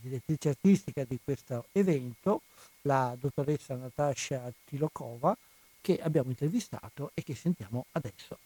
[0.00, 2.42] direttrice artistica di questo evento,
[2.82, 5.36] la dottoressa Natasha Tilokova,
[5.80, 8.38] che abbiamo intervistato e che sentiamo adesso.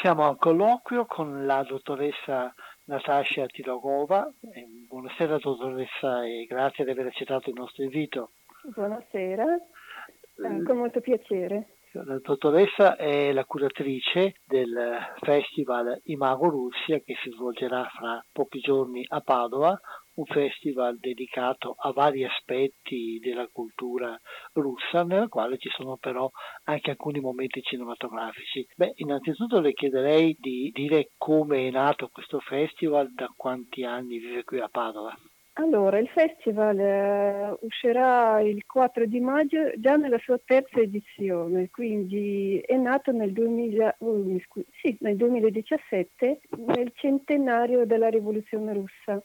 [0.00, 4.32] Siamo al colloquio con la dottoressa Natasha Tilokova.
[4.88, 8.30] Buonasera dottoressa e grazie di aver accettato il nostro invito.
[8.74, 9.44] Buonasera.
[9.54, 11.78] Eh, con molto piacere.
[11.92, 19.02] La dottoressa è la curatrice del festival Imago Russia che si svolgerà fra pochi giorni
[19.08, 19.78] a Padova,
[20.16, 24.16] un festival dedicato a vari aspetti della cultura
[24.52, 26.30] russa, nella quale ci sono però
[26.64, 28.66] anche alcuni momenti cinematografici.
[28.76, 34.44] Beh, innanzitutto le chiederei di dire come è nato questo festival, da quanti anni vive
[34.44, 35.16] qui a Padova.
[35.60, 42.62] Allora, il festival eh, uscirà il 4 di maggio già nella sua terza edizione, quindi
[42.64, 49.20] è nato nel, 2000, uh, scu- sì, nel 2017, nel centenario della rivoluzione russa.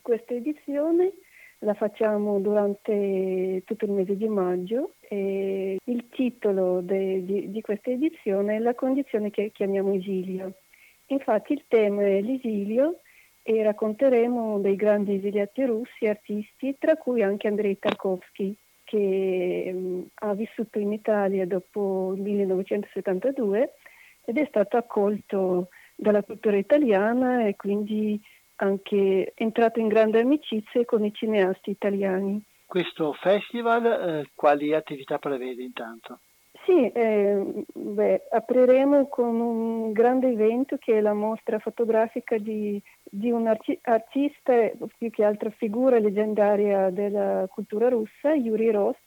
[0.00, 1.12] Questa edizione
[1.58, 7.90] la facciamo durante tutto il mese di maggio e il titolo de, di, di questa
[7.90, 10.54] edizione è la condizione che chiamiamo esilio.
[11.08, 13.00] Infatti il tema è l'esilio
[13.46, 20.32] e racconteremo dei grandi esiliati russi, artisti, tra cui anche Andrei Tarkovsky, che um, ha
[20.32, 23.74] vissuto in Italia dopo il 1972
[24.24, 28.18] ed è stato accolto dalla cultura italiana e quindi
[28.56, 32.42] anche entrato in grande amicizia con i cineasti italiani.
[32.64, 36.20] Questo festival eh, quali attività prevede intanto?
[36.64, 43.30] Sì, eh, beh, apriremo con un grande evento che è la mostra fotografica di, di
[43.30, 49.02] un arci- artista, più che altro figura leggendaria della cultura russa, Yuri Rost,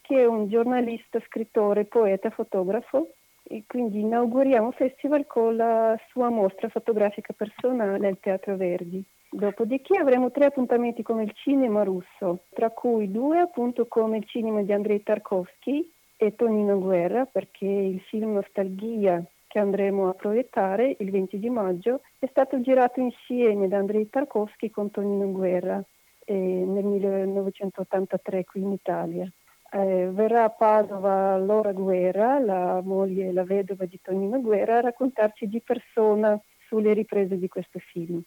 [0.00, 3.08] che è un giornalista, scrittore, poeta, fotografo.
[3.44, 9.04] E quindi inauguriamo il festival con la sua mostra fotografica personale al Teatro Verdi.
[9.28, 14.62] Dopodiché avremo tre appuntamenti con il cinema russo, tra cui due appunto come il cinema
[14.62, 15.90] di Andrei Tarkovsky,
[16.22, 22.02] e Tonino Guerra perché il film Nostalgia che andremo a proiettare il 20 di maggio
[22.20, 25.82] è stato girato insieme da Andrei Tarkovsky con Tonino Guerra
[26.24, 29.28] eh, nel 1983 qui in Italia.
[29.72, 34.82] Eh, verrà a Padova Laura Guerra, la moglie e la vedova di Tonino Guerra, a
[34.82, 38.22] raccontarci di persona sulle riprese di questo film.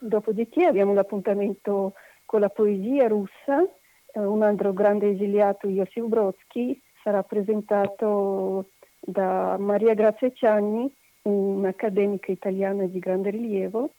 [0.00, 1.92] Dopodiché abbiamo l'appuntamento
[2.24, 9.94] con la poesia russa, eh, un altro grande esiliato, Iosif Brodsky, sarà presentato da Maria
[9.94, 10.92] Grazia Cianni,
[11.22, 13.90] un'accademica italiana di grande rilievo,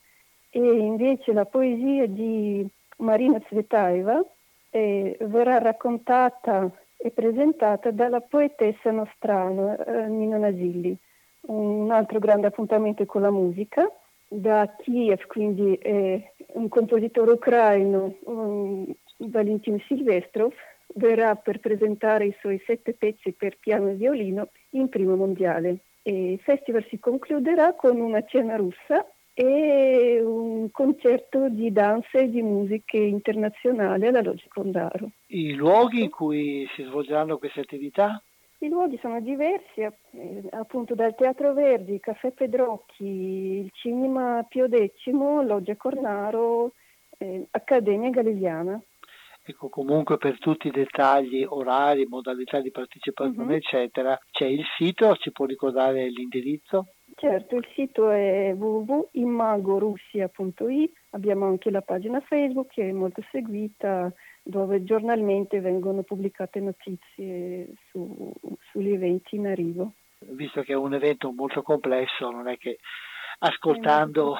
[0.49, 4.22] e invece la poesia di Marina Zvetaeva
[4.72, 10.97] eh, verrà raccontata e presentata dalla poetessa nostrana eh, Nina Nasilli.
[11.47, 13.89] Un altro grande appuntamento è con la musica,
[14.28, 18.86] da Kiev, quindi è un compositore ucraino, um,
[19.20, 20.51] Valentin Silvestrov,
[20.98, 25.80] verrà per presentare i suoi sette pezzi per piano e violino in primo mondiale.
[26.02, 32.30] E il festival si concluderà con una cena russa e un concerto di danze e
[32.30, 35.12] di musiche internazionali alla Loggia Condaro.
[35.28, 38.22] I luoghi in cui si svolgeranno queste attività?
[38.60, 39.93] I luoghi sono diversi, eh,
[40.50, 46.72] appunto dal Teatro Verdi, Caffè Pedrocchi, il Cinema Pio X, Loggia Cornaro,
[47.20, 48.82] eh, Accademia Galileana.
[49.50, 53.56] Ecco, comunque per tutti i dettagli, orari, modalità di partecipazione, uh-huh.
[53.56, 56.88] eccetera, c'è il sito, ci può ricordare l'indirizzo?
[57.16, 64.12] Certo, il sito è www.immagorussia.it, abbiamo anche la pagina Facebook che è molto seguita,
[64.43, 68.34] dove giornalmente vengono pubblicate notizie su,
[68.70, 69.93] sugli eventi in arrivo.
[70.20, 72.80] Visto che è un evento molto complesso, non è che
[73.40, 74.36] ascoltando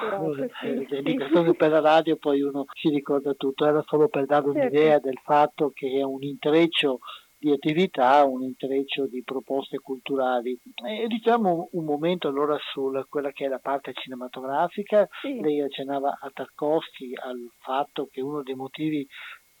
[0.62, 4.44] eh, le indicazioni per la radio poi uno si ricorda tutto, era solo per dare
[4.44, 4.58] certo.
[4.58, 6.98] un'idea del fatto che è un intreccio
[7.40, 10.58] di attività, un intreccio di proposte culturali.
[10.84, 15.40] E diciamo un momento allora su quella che è la parte cinematografica, sì.
[15.40, 19.06] lei accennava a Tarkovsky al fatto che uno dei motivi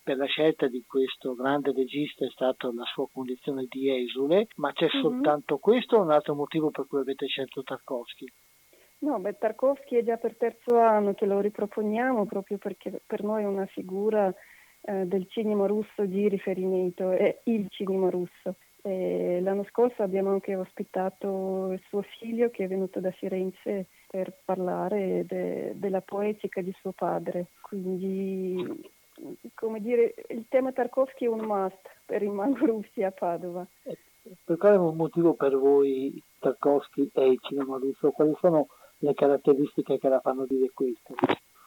[0.02, 4.72] per la scelta di questo grande regista è stata la sua condizione di esule, ma
[4.72, 5.02] c'è mm-hmm.
[5.02, 8.26] soltanto questo o un altro motivo per cui avete scelto Tarkovsky?
[9.00, 13.44] No, beh, Tarkovsky è già per terzo anno che lo riproponiamo proprio perché per noi
[13.44, 14.32] è una figura
[14.80, 18.56] eh, del cinema russo di riferimento, è il cinema russo.
[18.82, 24.32] E l'anno scorso abbiamo anche ospitato il suo figlio che è venuto da Firenze per
[24.44, 27.46] parlare de, della poetica di suo padre.
[27.60, 28.96] Quindi
[29.54, 33.66] come dire, il tema Tarkovsky è un must per il mango russi a Padova.
[34.44, 38.10] Per quale motivo per voi Tarkovsky è il cinema russo?
[38.10, 38.66] Quali sono
[38.98, 41.14] le caratteristiche che la fanno dire questo?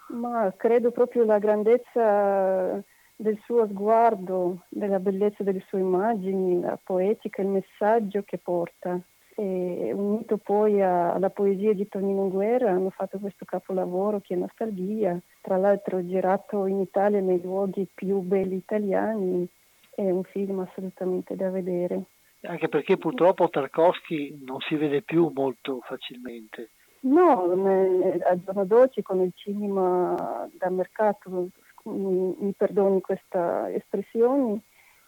[0.10, 2.84] Ma credo proprio la grandezza
[3.16, 9.00] del suo sguardo, della bellezza delle sue immagini, la poetica, il messaggio che porta.
[9.36, 15.18] E unito poi alla poesia di Tonino Guerra hanno fatto questo capolavoro che è Nostalgia,
[15.42, 19.48] tra l'altro girato in Italia nei luoghi più belli italiani,
[19.96, 22.04] è un film assolutamente da vedere.
[22.42, 26.72] Anche perché purtroppo Tarkovsky non si vede più molto facilmente.
[27.04, 31.50] No, al giorno d'oggi con il cinema da mercato,
[31.84, 34.62] mi, mi perdoni questa espressione,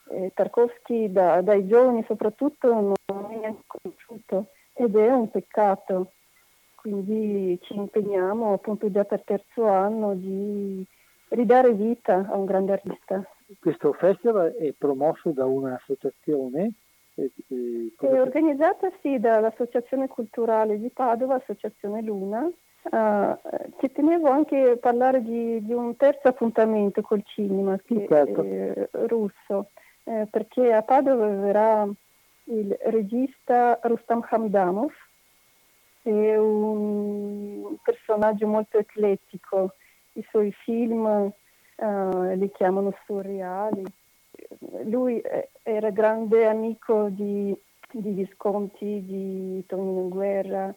[0.10, 2.94] eh, Tarkovsky da, dai giovani soprattutto non
[3.42, 6.12] è conosciuto ed è un peccato
[6.84, 10.86] quindi ci impegniamo appunto già per terzo anno di
[11.30, 13.26] ridare vita a un grande artista.
[13.58, 16.74] Questo festival è promosso da un'associazione?
[17.16, 17.32] Eh,
[18.00, 22.50] è organizzata sì dall'Associazione Culturale di Padova, Associazione Luna.
[22.84, 23.38] Uh,
[23.80, 28.44] ci tenevo anche a parlare di, di, un terzo appuntamento col cinema che certo.
[28.44, 29.70] è russo,
[30.04, 31.88] eh, perché a Padova verrà
[32.46, 34.92] il regista Rustam Hamdamov,
[36.02, 39.76] è un personaggio molto eclettico,
[40.14, 43.84] i suoi film uh, li chiamano surreali.
[44.86, 45.22] Lui
[45.64, 47.56] era grande amico di,
[47.92, 50.74] di Visconti, di Tonino Guerra,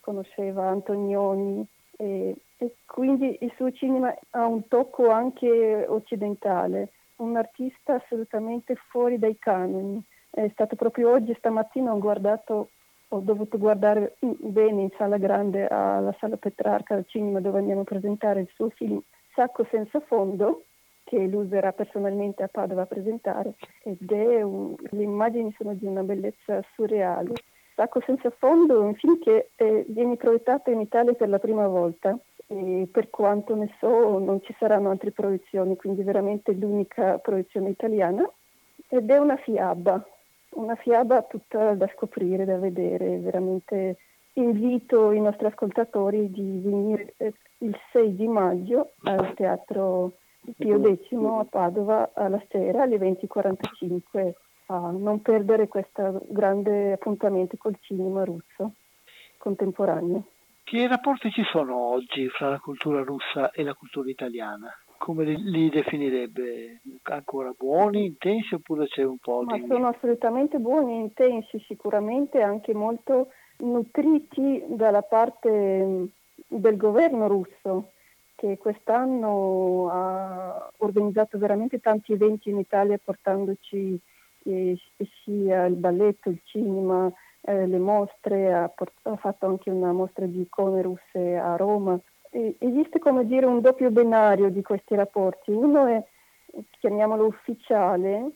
[0.00, 7.94] conosceva Antonioni e, e quindi il suo cinema ha un tocco anche occidentale, un artista
[7.94, 10.02] assolutamente fuori dai canoni.
[10.30, 12.70] È stato proprio oggi, stamattina, ho guardato
[13.12, 17.84] ho dovuto guardare bene in sala grande alla sala Petrarca al cinema dove andiamo a
[17.84, 19.00] presentare il suo film
[19.34, 20.66] Sacco senza fondo
[21.10, 25.84] che lui verrà personalmente a Padova a presentare ed è un, le immagini sono di
[25.84, 27.32] una bellezza surreale.
[27.74, 31.66] Sacco senza fondo è un film che eh, viene proiettato in Italia per la prima
[31.66, 37.70] volta e per quanto ne so non ci saranno altre proiezioni, quindi veramente l'unica proiezione
[37.70, 38.30] italiana
[38.86, 40.00] ed è una fiaba,
[40.50, 43.96] una fiaba tutta da scoprire, da vedere, veramente
[44.34, 50.12] invito i nostri ascoltatori di venire eh, il 6 di maggio al Teatro
[50.56, 54.32] Pio X a Padova alla sera alle 20.45
[54.66, 58.72] a non perdere questo grande appuntamento col cinema russo
[59.36, 60.24] contemporaneo.
[60.62, 64.72] Che rapporti ci sono oggi fra la cultura russa e la cultura italiana?
[64.98, 66.80] Come li, li definirebbe?
[67.04, 69.66] Ancora buoni, intensi oppure c'è un po' Ma di...
[69.66, 76.12] sono assolutamente buoni, intensi, sicuramente anche molto nutriti dalla parte
[76.46, 77.90] del governo russo
[78.40, 84.00] che quest'anno ha organizzato veramente tanti eventi in Italia portandoci
[84.44, 84.78] eh,
[85.22, 87.12] sia il balletto, il cinema,
[87.42, 92.00] eh, le mostre, ha, port- ha, fatto anche una mostra di icone russe a Roma.
[92.30, 95.50] E, esiste come dire un doppio binario di questi rapporti.
[95.50, 96.02] Uno è,
[96.78, 98.30] chiamiamolo ufficiale,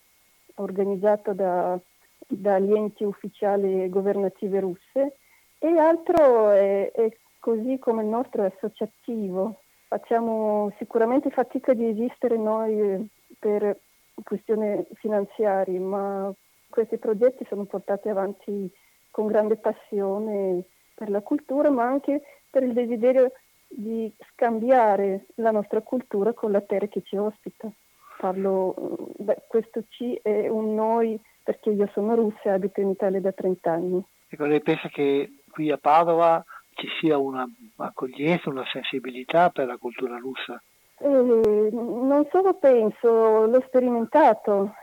[0.56, 1.78] organizzato da,
[2.26, 5.16] dagli enti ufficiali governative russe,
[5.58, 9.60] e l'altro è, è così come il nostro associativo.
[9.86, 13.08] Facciamo sicuramente fatica di esistere noi
[13.38, 13.78] per
[14.22, 16.32] questioni finanziarie, ma
[16.68, 18.70] questi progetti sono portati avanti
[19.10, 20.64] con grande passione
[20.94, 23.32] per la cultura, ma anche per il desiderio
[23.68, 27.70] di scambiare la nostra cultura con la terra che ci ospita.
[28.18, 33.20] Parlo, beh, questo ci è un noi perché io sono russa e abito in Italia
[33.20, 34.04] da 30 anni.
[34.28, 36.44] Ecco, lei pensa che qui a Padova
[36.74, 40.60] ci sia un'accoglienza, una sensibilità per la cultura russa?
[40.98, 44.74] Eh, non solo penso, l'ho sperimentato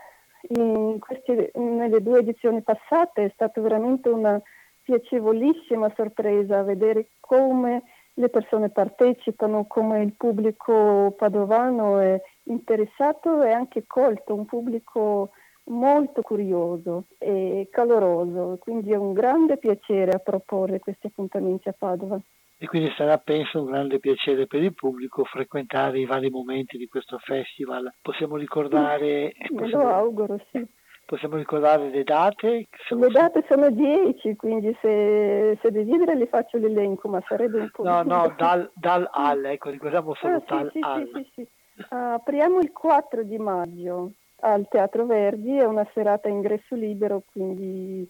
[0.98, 4.40] questi, nelle due edizioni passate è stata veramente una
[4.82, 7.84] piacevolissima sorpresa vedere come
[8.14, 15.30] le persone partecipano, come il pubblico padovano è interessato e anche colto, un pubblico
[15.64, 22.20] molto curioso e caloroso, quindi è un grande piacere a proporre questi appuntamenti a Padova
[22.62, 26.86] e quindi sarà penso un grande piacere per il pubblico frequentare i vari momenti di
[26.86, 27.92] questo festival.
[28.00, 29.34] Possiamo ricordare...
[29.36, 30.64] Me possiamo, lo auguro, sì.
[31.04, 32.68] Possiamo ricordare le date?
[32.88, 37.82] Le date sono 10, quindi se, se desidera le faccio l'elenco, ma sarebbe un po'...
[37.82, 41.10] No, no, dal, dal al, ecco, ricordiamo solo ah, dal sì, al.
[41.12, 41.48] Sì, sì, sì.
[41.90, 47.22] Uh, apriamo il 4 di maggio al Teatro Verdi, è una serata a ingresso libero,
[47.30, 48.08] quindi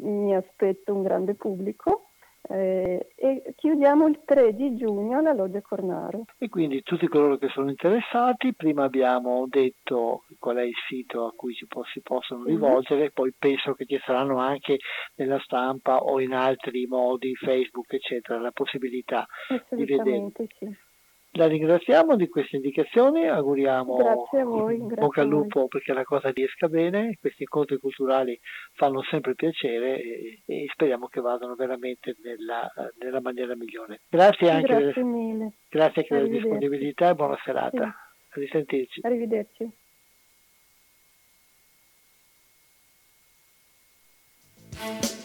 [0.00, 2.10] mi aspetto un grande pubblico
[2.48, 6.24] eh, e chiudiamo il 3 di giugno alla Loggia Cornaro.
[6.38, 11.32] E quindi tutti coloro che sono interessati, prima abbiamo detto qual è il sito a
[11.32, 13.12] cui si, po- si possono rivolgere, mm-hmm.
[13.14, 14.78] poi penso che ci saranno anche
[15.16, 19.26] nella stampa o in altri modi, Facebook eccetera, la possibilità
[19.70, 20.32] di vedere.
[20.58, 20.88] Sì.
[21.34, 26.02] La ringraziamo di queste indicazioni, auguriamo grazie a voi, grazie bocca al lupo perché la
[26.02, 28.36] cosa riesca bene, questi incontri culturali
[28.74, 32.68] fanno sempre piacere e, e speriamo che vadano veramente nella,
[32.98, 34.00] nella maniera migliore.
[34.08, 35.52] Grazie anche, grazie per, mille.
[35.68, 37.70] Grazie anche della disponibilità e buona serata.
[37.70, 37.80] Sì.
[37.82, 39.00] A risentirci.
[39.04, 39.70] Arrivederci.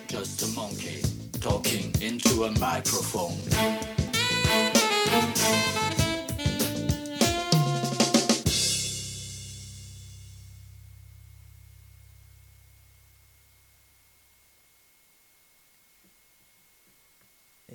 [0.08, 1.02] Just a monkey
[1.40, 3.34] talking into a microphone.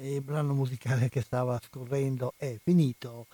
[0.03, 3.27] Il brano musicale che stava scorrendo è finito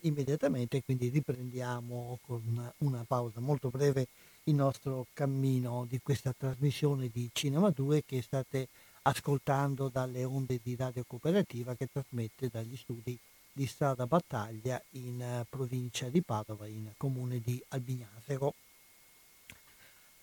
[0.00, 4.06] immediatamente, quindi riprendiamo con una pausa molto breve
[4.44, 8.68] il nostro cammino di questa trasmissione di Cinema 2 che state
[9.02, 13.18] ascoltando dalle onde di Radio Cooperativa che trasmette dagli studi
[13.50, 18.54] di Strada Battaglia in provincia di Padova, in comune di Albignasero.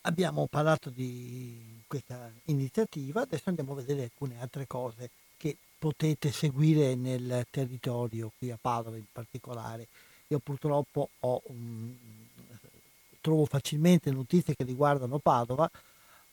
[0.02, 6.94] Abbiamo parlato di questa iniziativa, adesso andiamo a vedere alcune altre cose che potete seguire
[6.94, 9.88] nel territorio, qui a Padova in particolare.
[10.28, 11.98] Io purtroppo ho, um,
[13.20, 15.68] trovo facilmente notizie che riguardano Padova,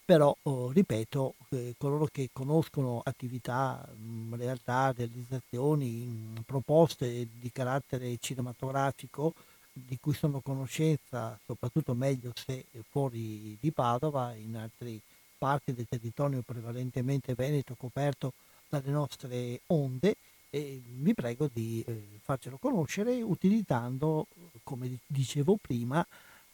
[0.04, 8.18] però oh, ripeto, eh, coloro che conoscono attività, mh, realtà, realizzazioni, mh, proposte di carattere
[8.20, 9.32] cinematografico
[9.72, 15.00] di cui sono conoscenza, soprattutto meglio se fuori di Padova, in altre
[15.38, 18.34] parti del territorio prevalentemente veneto coperto
[18.68, 20.16] dalle nostre onde
[20.50, 24.26] e vi prego di eh, farcelo conoscere utilizzando,
[24.62, 26.04] come dicevo prima,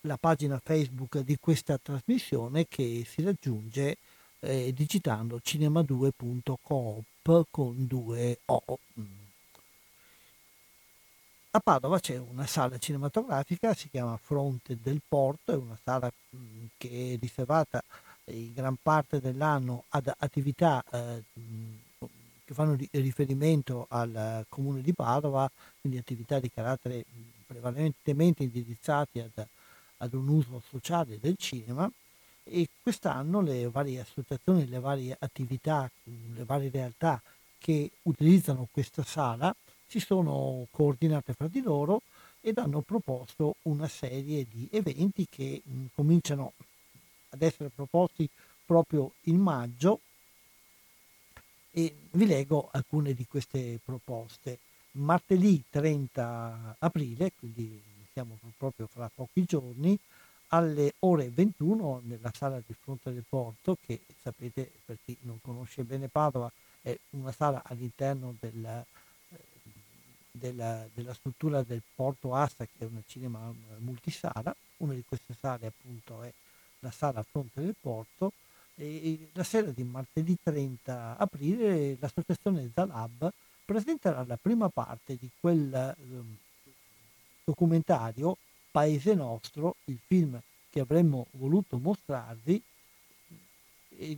[0.02, 3.96] la pagina Facebook di questa trasmissione che si raggiunge
[4.40, 8.78] eh, digitando cinema2.coop con due O.
[11.50, 16.38] A Padova c'è una sala cinematografica, si chiama Fronte del Porto, è una sala mh,
[16.76, 17.80] che è riservata
[18.26, 21.22] in gran parte dell'anno ad attività eh,
[22.44, 27.04] che fanno riferimento al comune di Padova, quindi attività di carattere
[27.46, 29.46] prevalentemente indirizzati ad,
[29.98, 31.90] ad un uso sociale del cinema
[32.44, 37.20] e quest'anno le varie associazioni, le varie attività, le varie realtà
[37.58, 39.54] che utilizzano questa sala
[39.86, 42.02] si sono coordinate fra di loro
[42.40, 46.52] ed hanno proposto una serie di eventi che mh, cominciano
[47.30, 48.28] ad essere proposti
[48.66, 50.00] proprio in maggio
[51.76, 54.58] e vi leggo alcune di queste proposte.
[54.92, 59.98] Martedì 30 aprile, quindi siamo proprio fra pochi giorni,
[60.48, 65.82] alle ore 21 nella sala di fronte del porto, che sapete per chi non conosce
[65.82, 66.50] bene Padova
[66.80, 69.38] è una sala all'interno del, eh,
[70.30, 74.54] della, della, struttura del Porto Asta, che è una cinema multisala.
[74.76, 76.32] Una di queste sale appunto è
[76.80, 78.32] la sala a fronte del porto.
[78.76, 83.30] E la sera di martedì 30 aprile l'associazione Zalab
[83.64, 85.94] presenterà la prima parte di quel eh,
[87.44, 88.36] documentario
[88.70, 92.60] Paese Nostro, il film che avremmo voluto mostrarvi,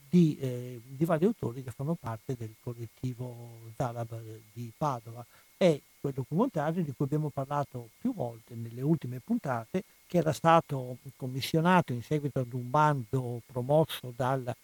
[0.09, 4.19] di, eh, di, vari autori che fanno parte del collettivo Zalab
[4.53, 5.25] di Padova.
[5.57, 10.99] È quel documentario di cui abbiamo parlato più volte nelle ultime puntate, che era stato
[11.17, 14.55] commissionato in seguito ad un bando promosso dal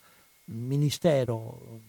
[0.45, 1.81] Ministero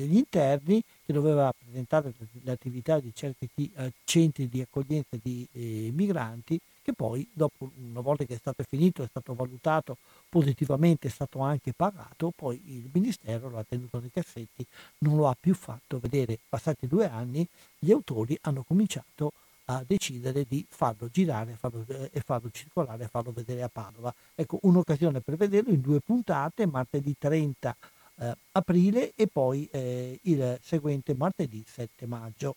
[0.00, 2.12] degli interni che doveva presentare
[2.42, 8.24] l'attività di certi eh, centri di accoglienza di eh, migranti che poi dopo una volta
[8.24, 9.98] che è stato finito è stato valutato
[10.30, 14.64] positivamente è stato anche pagato poi il ministero l'ha tenuto nei cassetti
[14.98, 17.46] non lo ha più fatto vedere passati due anni
[17.78, 19.32] gli autori hanno cominciato
[19.66, 24.58] a decidere di farlo girare farlo, eh, e farlo circolare farlo vedere a Padova ecco
[24.62, 27.76] un'occasione per vederlo in due puntate martedì 30
[28.20, 32.56] eh, aprile e poi eh, il seguente martedì 7 maggio.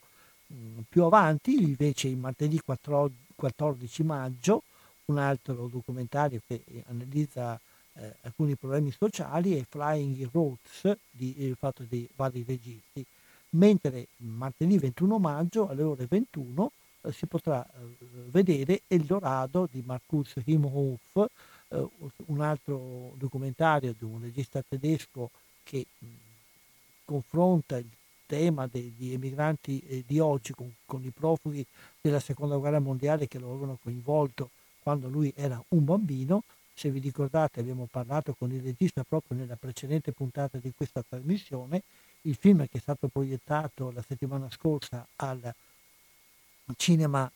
[0.53, 4.63] Mm, più avanti, invece, il martedì 4, 14 maggio,
[5.05, 7.59] un altro documentario che analizza
[7.93, 13.05] eh, alcuni problemi sociali è Flying Roads, di, eh, fatto di vari registi,
[13.51, 17.95] mentre martedì 21 maggio alle ore 21 eh, si potrà eh,
[18.29, 21.25] vedere Eldorado di Markus Himhoff,
[22.27, 25.31] un altro documentario di un regista tedesco
[25.63, 26.05] che mh,
[27.03, 27.89] confronta il
[28.27, 31.65] tema degli emigranti eh, di oggi con, con, i profughi
[31.99, 34.49] della seconda guerra mondiale che lo avevano coinvolto
[34.83, 36.43] quando lui era un bambino.
[36.75, 41.83] Se vi ricordate abbiamo parlato con il regista proprio nella precedente puntata di questa trasmissione,
[42.21, 45.53] il film che è stato proiettato la settimana scorsa al
[46.77, 47.29] cinema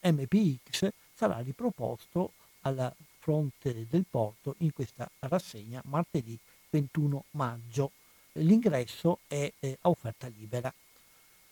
[0.00, 2.32] MPX sarà riproposto
[2.62, 6.36] alla fronte del porto in questa rassegna martedì
[6.70, 7.92] 21 maggio.
[8.32, 10.72] L'ingresso è eh, a offerta libera.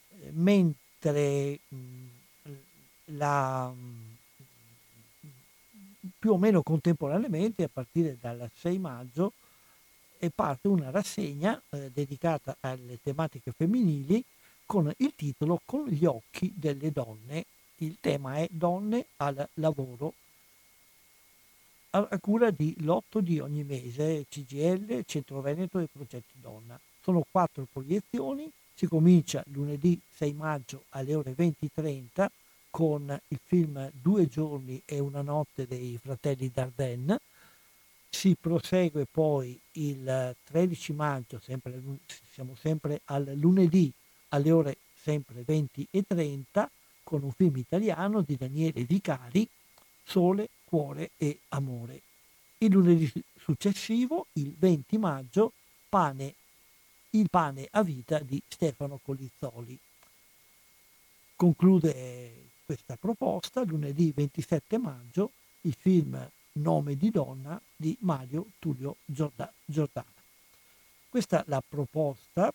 [0.08, 2.54] Eh, mentre mh, mm,
[3.16, 4.12] la, mm,
[6.18, 9.32] più o meno contemporaneamente, a partire dal 6 maggio,
[10.34, 14.22] parte una rassegna eh, dedicata alle tematiche femminili
[14.66, 17.46] con il titolo Con gli occhi delle donne.
[17.78, 20.12] Il tema è Donne al lavoro
[21.92, 26.78] a cura di Lotto di ogni mese, CGL, Centro Veneto e Progetti Donna.
[27.02, 32.28] Sono quattro proiezioni, si comincia lunedì 6 maggio alle ore 20.30
[32.70, 37.20] con il film Due giorni e una notte dei fratelli Dardenne,
[38.08, 41.80] si prosegue poi il 13 maggio, sempre,
[42.32, 43.92] siamo sempre al lunedì
[44.28, 46.70] alle ore sempre 20 e 30
[47.02, 49.48] con un film italiano di Daniele Vicari,
[50.04, 52.02] Sole, cuore e amore.
[52.58, 55.52] Il lunedì successivo, il 20 maggio,
[55.88, 56.34] pane,
[57.10, 59.78] il pane a vita di Stefano Colizzoli.
[61.36, 66.16] Conclude questa proposta lunedì 27 maggio il film
[66.52, 70.12] Nome di donna di Mario Tullio Giordano.
[71.08, 72.54] Questa è la proposta,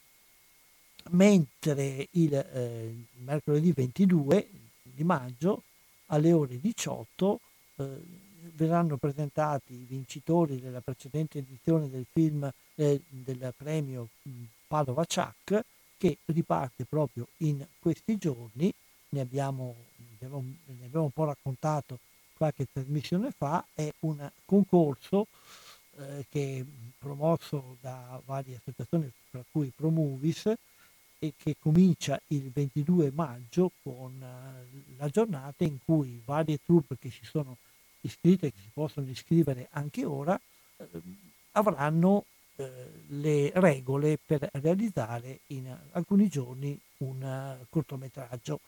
[1.09, 2.95] mentre il eh,
[3.25, 4.49] mercoledì 22
[4.83, 5.63] di maggio
[6.05, 7.39] alle ore 18
[7.75, 7.85] eh,
[8.53, 14.07] verranno presentati i vincitori della precedente edizione del film eh, del premio
[14.65, 15.61] Padova Ciac
[15.97, 18.73] che riparte proprio in questi giorni,
[19.15, 19.75] ne abbiamo,
[20.19, 21.99] ne abbiamo un po' raccontato
[22.35, 25.27] qualche trasmissione fa, è un concorso
[25.97, 26.65] eh, che è
[26.97, 30.51] promosso da varie associazioni, tra cui Promovis,
[31.17, 37.09] e che comincia il 22 maggio con uh, la giornata in cui varie truppe che
[37.09, 37.55] si sono
[38.01, 40.39] iscritte, che si possono iscrivere anche ora,
[40.77, 40.87] eh,
[41.53, 42.25] avranno
[42.57, 48.59] eh, le regole per realizzare in alcuni giorni un uh, cortometraggio.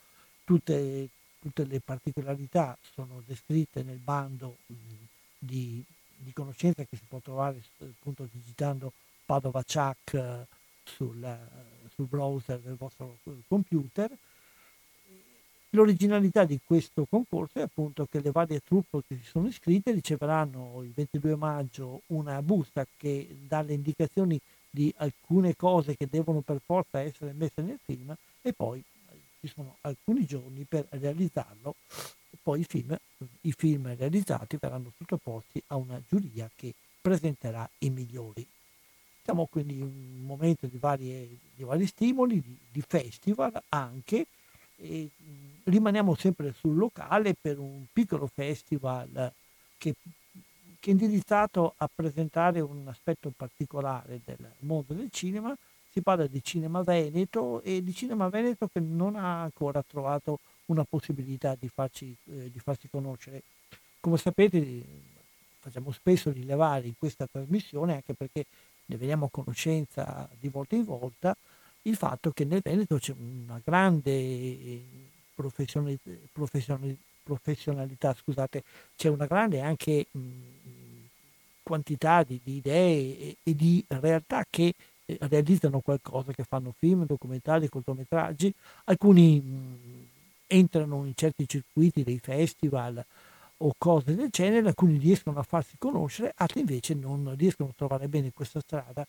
[0.48, 1.10] Tutte,
[1.42, 4.56] tutte, le particolarità sono descritte nel bando
[5.38, 5.84] di,
[6.18, 8.94] di, conoscenza che si può trovare appunto digitando
[9.26, 10.46] Padova Chuck
[10.86, 11.38] sul,
[11.94, 13.18] sul browser del vostro
[13.50, 14.10] computer.
[15.72, 20.82] L'originalità di questo concorso è appunto che le varie truppe che si sono iscritte riceveranno
[20.82, 24.40] il 22 maggio una busta che dà le indicazioni
[24.70, 28.82] di alcune cose che devono per forza essere messe nel film e poi
[29.48, 31.76] ci sono alcuni giorni per realizzarlo
[32.48, 32.96] poi i film,
[33.42, 38.48] i film realizzati verranno sottoposti a una giuria che presenterà i migliori.
[39.22, 44.28] Siamo quindi in un momento di, varie, di vari stimoli, di, di festival anche,
[44.78, 45.10] e
[45.64, 49.34] rimaniamo sempre sul locale per un piccolo festival
[49.78, 49.96] che,
[50.80, 55.54] che, è indirizzato a presentare un aspetto particolare del mondo del cinema.
[55.98, 60.84] Si parla di cinema veneto e di cinema veneto che non ha ancora trovato una
[60.84, 63.42] possibilità di farci, eh, di farsi conoscere.
[64.00, 64.84] Come sapete
[65.58, 68.46] facciamo spesso rilevare in questa trasmissione, anche perché
[68.86, 71.36] ne veniamo a conoscenza di volta in volta,
[71.82, 74.80] il fatto che nel Veneto c'è una grande
[75.34, 76.12] professionalità,
[77.24, 78.64] professionalità scusate,
[78.96, 80.20] c'è una grande anche mh,
[81.64, 84.76] quantità di, di idee e, e, di realtà che
[85.20, 88.54] realizzano qualcosa, che fanno film, documentari, cortometraggi,
[88.86, 90.06] alcuni
[90.48, 93.04] entrano in certi circuiti dei festival
[93.60, 98.08] o cose del genere, alcuni riescono a farsi conoscere, altri invece non riescono a trovare
[98.08, 99.06] bene questa strada.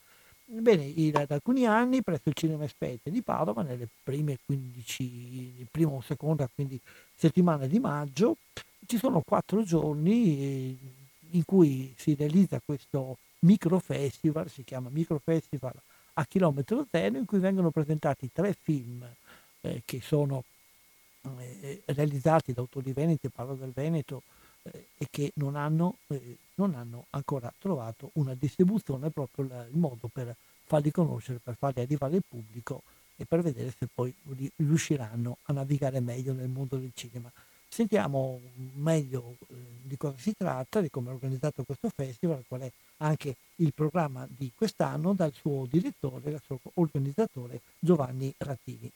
[0.50, 6.00] Bene, da alcuni anni presso il Cinema Esperte di Padova, nelle prime 15, prima o
[6.00, 6.80] seconda quindi
[7.14, 8.36] settimana di maggio,
[8.86, 10.76] ci sono quattro giorni eh,
[11.32, 15.74] in cui si realizza questo micro festival, si chiama micro festival
[16.14, 19.06] a chilometro zero, in cui vengono presentati tre film
[19.60, 20.44] eh, che sono
[21.38, 24.22] eh, realizzati da autori veneti, parlo del Veneto,
[24.62, 29.76] eh, e che non hanno, eh, non hanno, ancora trovato una distribuzione, proprio la, il
[29.76, 30.34] modo per
[30.64, 32.82] farli conoscere, per farli arrivare al pubblico
[33.16, 34.14] e per vedere se poi
[34.56, 37.30] riusciranno a navigare meglio nel mondo del cinema.
[37.68, 38.40] Sentiamo
[38.74, 43.36] meglio eh, di cosa si tratta, di come è organizzato questo festival, qual è anche
[43.56, 48.90] il programma di quest'anno dal suo direttore, dal suo organizzatore Giovanni Rattini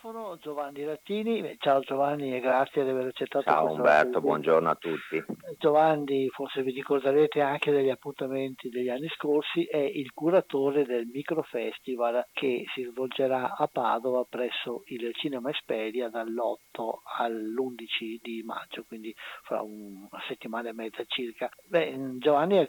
[0.00, 1.56] telefono Giovanni Rattini.
[1.58, 5.22] Ciao Giovanni e grazie di aver accettato Ciao Umberto, buongiorno a tutti.
[5.58, 12.26] Giovanni, forse vi ricorderete anche degli appuntamenti degli anni scorsi, è il curatore del microfestival
[12.32, 19.62] che si svolgerà a Padova presso il Cinema Esperia dall'8 all'11 di maggio, quindi fra
[19.62, 21.50] una settimana e mezza circa.
[21.66, 22.68] Beh, Giovanni,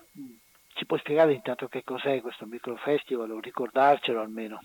[0.74, 4.60] ci puoi spiegare intanto che cos'è questo microfestival o ricordarcelo almeno?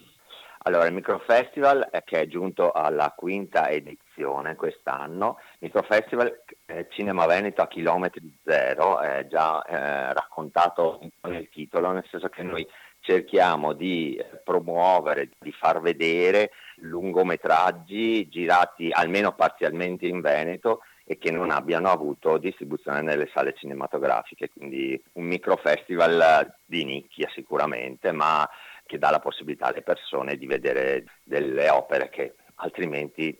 [0.67, 7.61] Allora, il Microfestival eh, che è giunto alla quinta edizione quest'anno, Microfestival eh, Cinema Veneto
[7.61, 12.67] a chilometri zero, è già eh, raccontato nel titolo, nel senso che noi
[13.01, 21.51] cerchiamo di promuovere, di far vedere lungometraggi girati almeno parzialmente in Veneto e che non
[21.51, 28.49] abbiano avuto distribuzione nelle sale cinematografiche, quindi un microfestival di nicchia sicuramente, ma
[28.95, 33.37] che dà la possibilità alle persone di vedere delle opere che altrimenti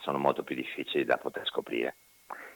[0.00, 1.94] sono molto più difficili da poter scoprire.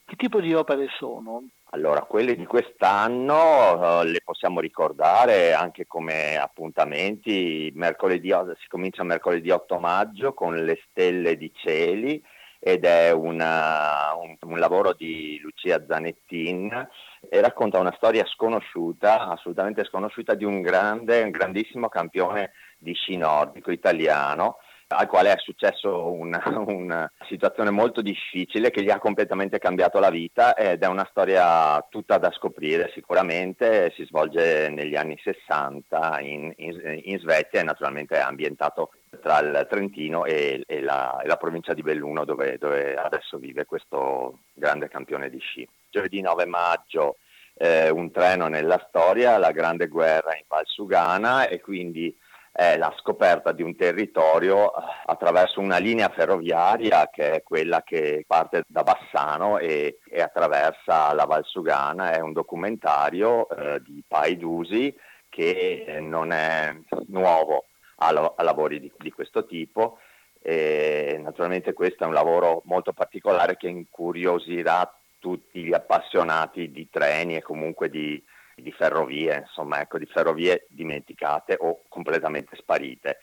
[0.04, 1.44] Che tipo di opere sono?
[1.70, 7.70] Allora, quelle di quest'anno uh, le possiamo ricordare anche come appuntamenti.
[7.74, 8.30] Mercoledì,
[8.60, 12.22] si comincia mercoledì 8 maggio con Le stelle di cieli
[12.58, 16.88] ed è una, un, un, lavoro di Lucia Zanettin
[17.32, 23.16] e racconta una storia sconosciuta, assolutamente sconosciuta, di un grande, un grandissimo campione di sci
[23.16, 24.58] nordico italiano
[24.88, 30.10] al quale è successo una, una, situazione molto difficile che gli ha completamente cambiato la
[30.10, 36.52] vita ed è una storia tutta da scoprire sicuramente, si svolge negli anni 60 in,
[36.56, 38.90] in, in Svezia e naturalmente è ambientato
[39.22, 43.64] tra il Trentino e, e, la, e la, provincia di Belluno dove, dove, adesso vive
[43.64, 45.66] questo grande campione di sci.
[45.92, 47.16] Giovedì 9 maggio
[47.54, 52.16] eh, un treno nella storia, la grande guerra in Val Sugana e quindi
[52.50, 58.24] è la scoperta di un territorio eh, attraverso una linea ferroviaria che è quella che
[58.26, 62.12] parte da Bassano e, e attraversa la Valsugana.
[62.12, 64.94] È un documentario eh, di Paidusi
[65.28, 66.74] che eh, non è
[67.08, 67.66] nuovo
[67.96, 69.98] a, a lavori di, di, questo tipo.
[70.40, 74.90] E naturalmente questo è un lavoro molto particolare che incuriosirà
[75.22, 78.20] tutti gli appassionati di treni e comunque di,
[78.56, 83.20] di ferrovie, insomma, ecco, di ferrovie dimenticate o completamente sparite.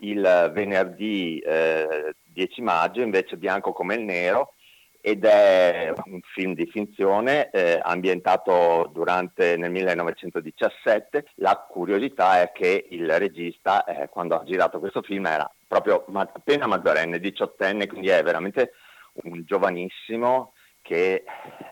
[0.00, 4.54] Il venerdì eh, 10 maggio invece bianco come il nero
[5.00, 11.26] ed è un film di finzione eh, ambientato durante, nel 1917.
[11.36, 16.28] La curiosità è che il regista, eh, quando ha girato questo film, era proprio ma-
[16.32, 18.72] appena maggiorenne, diciottenne, quindi è veramente
[19.22, 20.54] un giovanissimo
[20.86, 21.24] che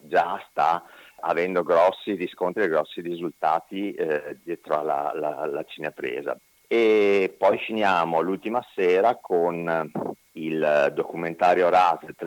[0.03, 0.85] già sta
[1.21, 6.37] avendo grossi riscontri e grossi risultati eh, dietro alla, alla, alla cinepresa.
[6.67, 9.91] E poi finiamo l'ultima sera con
[10.33, 12.21] il documentario Raset,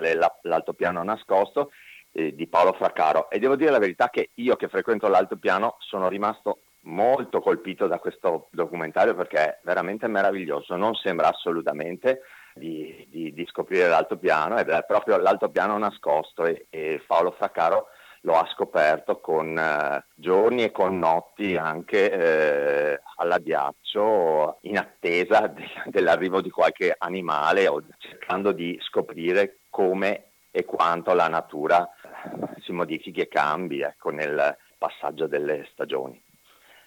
[0.43, 1.71] l'altopiano nascosto,
[2.13, 3.29] eh, di Paolo Fraccaro.
[3.29, 7.99] E devo dire la verità che io che frequento l'altopiano sono rimasto molto colpito da
[7.99, 12.21] questo documentario perché è veramente meraviglioso, non sembra assolutamente
[12.57, 17.87] di, di, di scoprire l'altopiano, ed è proprio l'altopiano nascosto e, e Paolo Fraccaro
[18.21, 25.65] lo ha scoperto con eh, giorni e con notti anche eh, all'addiaccio in attesa de-
[25.85, 32.71] dell'arrivo di qualche animale o cercando di scoprire come e quanto la natura eh, si
[32.71, 36.21] modifichi e cambi ecco, nel passaggio delle stagioni.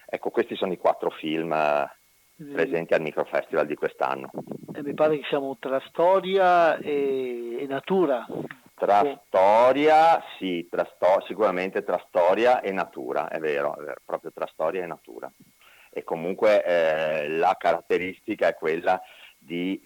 [0.05, 1.89] Ecco, questi sono i quattro film eh,
[2.53, 4.31] presenti al Microfestival di quest'anno.
[4.73, 8.25] E mi pare che siamo tra storia e, e natura.
[8.75, 9.17] Tra sì.
[9.27, 14.47] storia, sì, tra sto- sicuramente tra storia e natura, è vero, è vero, proprio tra
[14.47, 15.31] storia e natura.
[15.91, 18.99] E comunque eh, la caratteristica è quella
[19.37, 19.79] di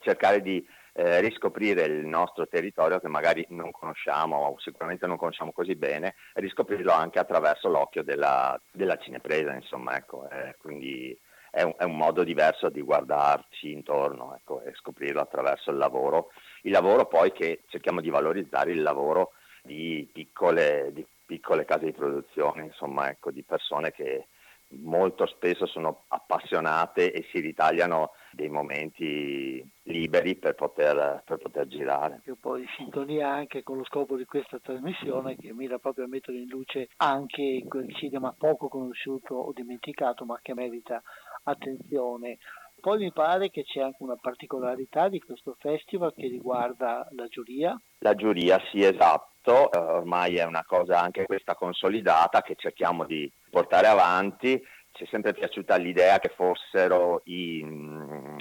[0.00, 5.52] cercare di eh, riscoprire il nostro territorio che magari non conosciamo o sicuramente non conosciamo
[5.52, 11.16] così bene, e riscoprirlo anche attraverso l'occhio della, della cinepresa, insomma, ecco, eh, quindi
[11.58, 16.30] è un, è un, modo diverso di guardarci intorno ecco, e scoprirlo attraverso il lavoro.
[16.62, 19.32] Il lavoro poi che cerchiamo di valorizzare il lavoro
[19.62, 24.28] di piccole, di piccole case di produzione, insomma, ecco, di persone che
[24.70, 32.20] molto spesso sono appassionate e si ritagliano dei momenti liberi per poter, per poter girare.
[32.22, 36.08] Che poi in sintonia anche con lo scopo di questa trasmissione che mira proprio a
[36.08, 41.02] mettere in luce anche quel cinema poco conosciuto o dimenticato ma che merita
[41.44, 42.38] attenzione.
[42.80, 47.78] Poi mi pare che c'è anche una particolarità di questo festival che riguarda la giuria.
[47.98, 53.30] La giuria, sì, esatto, uh, ormai è una cosa anche questa consolidata che cerchiamo di
[53.50, 54.62] portare avanti.
[54.92, 58.38] Ci è sempre piaciuta l'idea che fossero i, mm,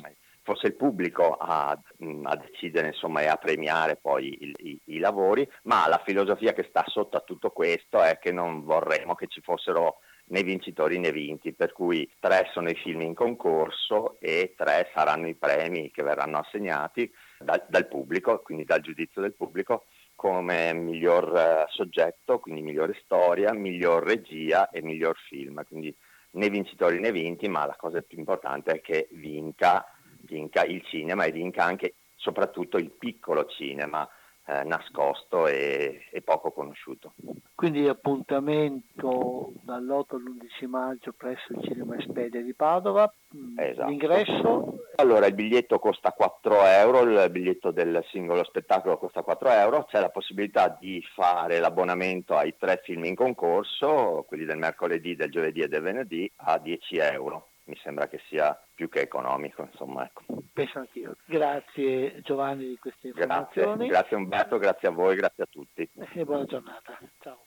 [0.48, 5.48] fosse il pubblico a, a decidere insomma, e a premiare poi i, i, i, lavori,
[5.64, 9.42] ma la filosofia che sta sotto a tutto questo è che non vorremmo che ci
[9.42, 9.98] fossero
[10.30, 15.28] né vincitori né vinti, per cui tre sono i film in concorso e tre saranno
[15.28, 21.32] i premi che verranno assegnati dal, dal pubblico, quindi dal giudizio del pubblico, come miglior
[21.32, 25.64] uh, soggetto, quindi migliore storia, miglior regia e miglior film.
[25.66, 25.96] Quindi
[26.32, 29.86] né vincitori né vinti, ma la cosa più importante è che vinca,
[30.22, 34.08] vinca il cinema e vinca anche soprattutto il piccolo cinema
[34.48, 37.14] eh, nascosto e, e, poco conosciuto.
[37.54, 43.12] Quindi appuntamento dall'8 all'11 maggio presso il Cinema Espedia di Padova.
[43.36, 43.90] Mm, esatto.
[43.90, 44.80] L'ingresso?
[44.96, 50.00] Allora il biglietto costa 4 euro, il biglietto del singolo spettacolo costa 4 euro, c'è
[50.00, 55.60] la possibilità di fare l'abbonamento ai tre film in concorso, quelli del mercoledì, del giovedì
[55.60, 60.06] e del venerdì, a 10 euro mi sembra che sia più che economico, insomma.
[60.06, 60.24] Ecco.
[60.54, 61.16] Penso anch'io.
[61.26, 63.88] Grazie Giovanni di queste informazioni.
[63.88, 65.90] Grazie, grazie Umberto, grazie a voi, grazie a tutti.
[66.14, 66.98] E buona giornata.
[67.20, 67.47] Ciao.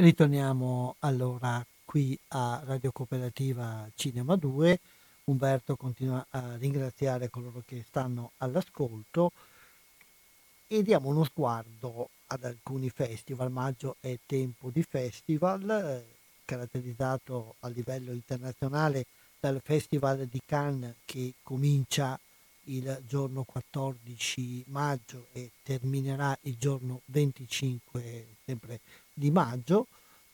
[0.00, 4.80] Ritorniamo allora qui a Radio Cooperativa Cinema 2.
[5.24, 9.30] Umberto continua a ringraziare coloro che stanno all'ascolto
[10.66, 13.50] e diamo uno sguardo ad alcuni festival.
[13.50, 16.04] Maggio è tempo di festival, eh,
[16.46, 19.04] caratterizzato a livello internazionale
[19.38, 22.18] dal Festival di Cannes che comincia
[22.64, 28.80] il giorno 14 maggio e terminerà il giorno 25 sempre
[29.20, 29.86] di maggio.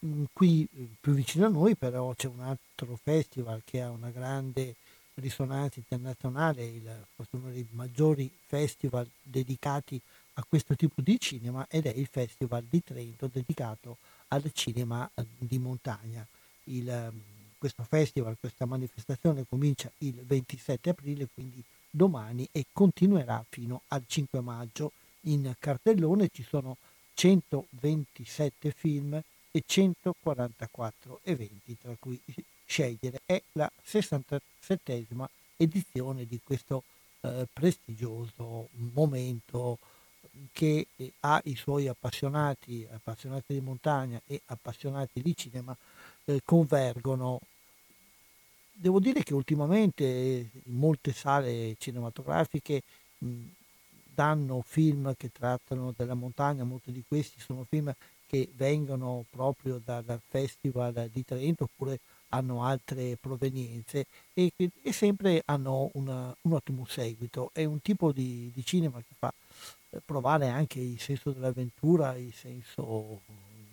[0.04, 4.10] Mm, qui eh, più vicino a noi però c'è un altro festival che ha una
[4.10, 4.76] grande
[5.14, 10.00] risonanza internazionale, il, uno dei maggiori festival dedicati
[10.34, 13.96] a questo tipo di cinema ed è il Festival di Trento dedicato
[14.28, 16.24] al cinema eh, di montagna.
[16.64, 17.12] Il,
[17.58, 24.40] questo festival, questa manifestazione comincia il 27 aprile, quindi domani, e continuerà fino al 5
[24.40, 24.92] maggio.
[25.22, 26.76] In cartellone ci sono
[27.16, 29.18] 127 film
[29.50, 32.20] e 144 eventi, tra cui
[32.66, 33.22] scegliere.
[33.24, 35.24] È la 67esima
[35.56, 36.82] edizione di questo
[37.22, 39.78] eh, prestigioso momento
[40.52, 45.74] che eh, ha i suoi appassionati, appassionati di montagna e appassionati di cinema,
[46.26, 47.40] eh, convergono.
[48.72, 52.82] Devo dire che ultimamente in molte sale cinematografiche
[53.18, 53.26] mh,
[54.16, 57.92] danno film che trattano della montagna, molti di questi sono film
[58.26, 62.00] che vengono proprio dal Festival di Trento oppure
[62.30, 67.50] hanno altre provenienze e, e sempre hanno una, un ottimo seguito.
[67.52, 69.32] È un tipo di, di, cinema che fa
[69.90, 73.20] eh, provare anche il senso dell'avventura, il senso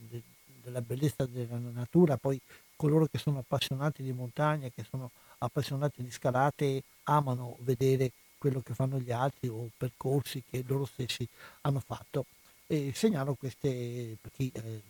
[0.09, 0.21] de,
[0.61, 2.39] della bellezza della natura, poi
[2.75, 8.11] coloro che sono appassionati di montagna, che sono appassionati di scalate, amano vedere
[8.43, 11.25] quello che fanno gli altri o percorsi che loro stessi
[11.61, 12.25] hanno fatto.
[12.67, 14.81] E segnalo queste, per chi eh,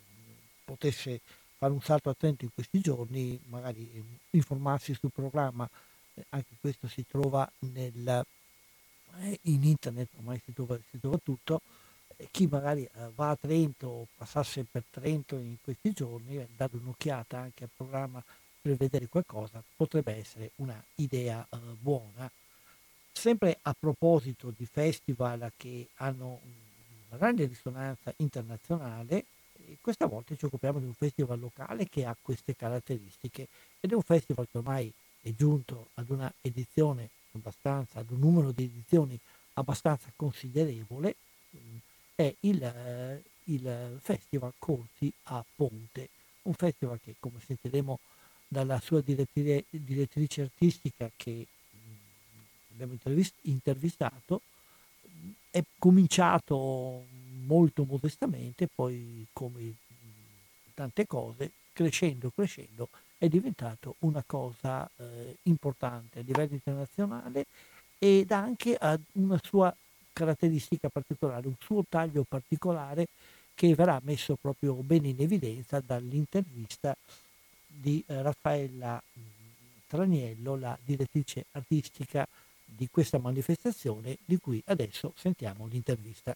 [0.65, 1.21] potesse
[1.55, 5.69] fare un salto attento in questi giorni, magari eh, informarsi sul programma,
[6.15, 8.25] eh, anche questo si trova nel,
[9.19, 11.61] eh, in internet, ormai si trova, si trova tutto,
[12.31, 17.65] chi magari va a Trento o passasse per Trento in questi giorni, dare un'occhiata anche
[17.65, 18.23] al programma
[18.61, 21.45] per vedere qualcosa, potrebbe essere una idea
[21.79, 22.31] buona
[23.13, 26.39] Sempre a proposito di festival che hanno
[27.07, 29.25] una grande risonanza internazionale,
[29.65, 33.47] eh, questa volta ci occupiamo di un festival locale che ha queste caratteristiche
[33.79, 34.91] ed è un festival che ormai
[35.21, 39.17] è giunto ad una edizione abbastanza, ad un numero di edizioni
[39.53, 41.15] abbastanza considerevole,
[41.55, 41.77] mm,
[42.15, 46.09] è il, eh, il Festival Corti a Ponte,
[46.43, 47.99] un festival che come sentiremo
[48.47, 51.47] dalla sua direttrice artistica che
[52.73, 52.97] abbiamo
[53.41, 54.41] intervistato,
[55.49, 57.05] è cominciato
[57.45, 59.73] molto modestamente, poi come
[60.73, 67.45] tante cose, crescendo, crescendo, è diventato una cosa eh, importante a livello internazionale
[67.99, 69.73] ed anche ha una sua
[70.11, 73.07] caratteristica particolare, un suo taglio particolare
[73.55, 76.95] che verrà messo proprio bene in evidenza dall'intervista
[77.65, 79.01] di eh, Raffaella
[79.87, 82.27] Traniello, la direttrice artistica
[82.75, 86.35] di questa manifestazione di cui adesso sentiamo l'intervista.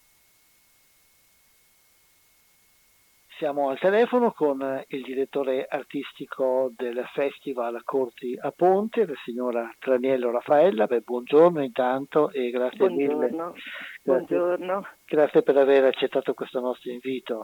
[3.38, 10.32] Siamo al telefono con il direttore artistico del Festival Corti a Ponte, la signora Traniello
[10.32, 10.88] Raffaella.
[10.88, 13.16] Beh, buongiorno intanto e grazie buongiorno.
[13.16, 13.30] mille.
[13.30, 13.62] Grazie,
[14.02, 14.88] buongiorno.
[15.06, 17.44] Grazie per aver accettato questo nostro invito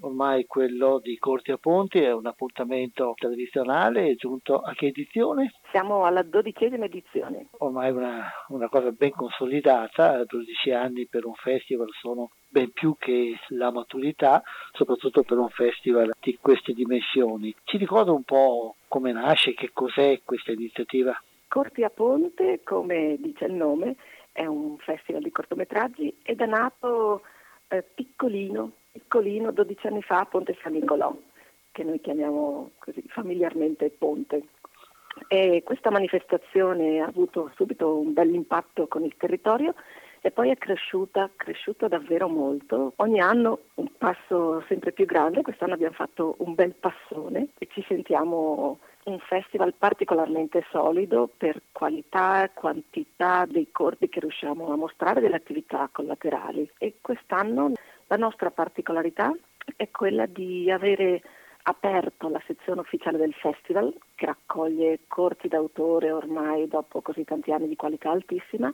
[0.00, 5.52] ormai quello di Corti a Ponti è un appuntamento tradizionale, è giunto a che edizione?
[5.70, 7.48] Siamo alla dodicesima edizione.
[7.58, 13.36] Ormai una, una cosa ben consolidata, 12 anni per un festival sono ben più che
[13.48, 14.42] la maturità,
[14.72, 17.54] soprattutto per un festival di queste dimensioni.
[17.64, 21.20] Ci ricorda un po' come nasce, che cos'è questa iniziativa?
[21.48, 23.96] Corti a Ponte, come dice il nome,
[24.32, 27.22] è un festival di cortometraggi ed è nato
[27.68, 31.12] eh, piccolino, piccolino, 12 anni fa a Ponte San Nicolò,
[31.72, 34.42] che noi chiamiamo così familiarmente Ponte.
[35.26, 39.74] E questa manifestazione ha avuto subito un bel impatto con il territorio
[40.20, 42.92] e poi è cresciuta, cresciuta davvero molto.
[42.96, 47.84] Ogni anno un passo sempre più grande, quest'anno abbiamo fatto un bel passone e ci
[47.88, 55.20] sentiamo un festival particolarmente solido per qualità e quantità dei corpi che riusciamo a mostrare
[55.20, 57.72] delle attività collaterali e quest'anno
[58.06, 59.34] la nostra particolarità
[59.76, 61.22] è quella di avere
[61.62, 67.68] aperto la sezione ufficiale del festival che raccoglie corti d'autore ormai dopo così tanti anni
[67.68, 68.72] di qualità altissima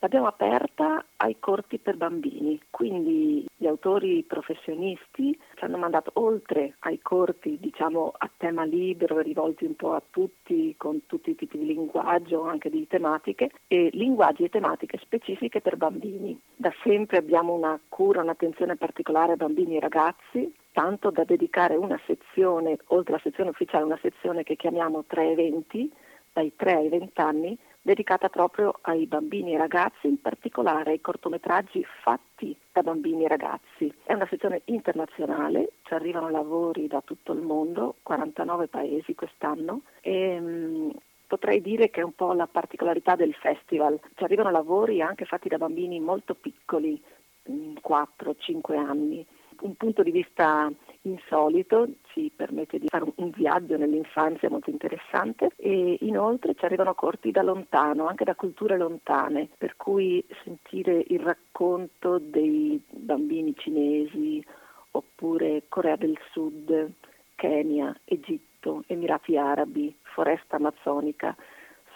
[0.00, 7.00] L'abbiamo aperta ai corti per bambini, quindi gli autori professionisti ci hanno mandato oltre ai
[7.00, 11.66] corti diciamo a tema libero rivolti un po' a tutti con tutti i tipi di
[11.66, 16.38] linguaggio, anche di tematiche e linguaggi e tematiche specifiche per bambini.
[16.54, 21.98] Da sempre abbiamo una cura, un'attenzione particolare a bambini e ragazzi, tanto da dedicare una
[22.04, 25.90] sezione, oltre alla sezione ufficiale, una sezione che chiamiamo tre eventi,
[26.34, 31.86] dai 3 ai 20 anni, dedicata proprio ai bambini e ragazzi, in particolare ai cortometraggi
[32.02, 33.94] fatti da bambini e ragazzi.
[34.02, 40.40] È una sezione internazionale, ci arrivano lavori da tutto il mondo, 49 paesi quest'anno e
[40.40, 40.90] mh,
[41.28, 44.00] potrei dire che è un po' la particolarità del festival.
[44.16, 47.00] Ci arrivano lavori anche fatti da bambini molto piccoli,
[47.48, 49.24] 4-5 anni.
[49.60, 50.68] Un punto di vista
[51.06, 57.30] insolito, ci permette di fare un viaggio nell'infanzia molto interessante e inoltre ci arrivano corti
[57.30, 64.44] da lontano, anche da culture lontane, per cui sentire il racconto dei bambini cinesi
[64.90, 66.90] oppure Corea del Sud,
[67.34, 71.36] Kenya, Egitto, Emirati Arabi, foresta amazzonica,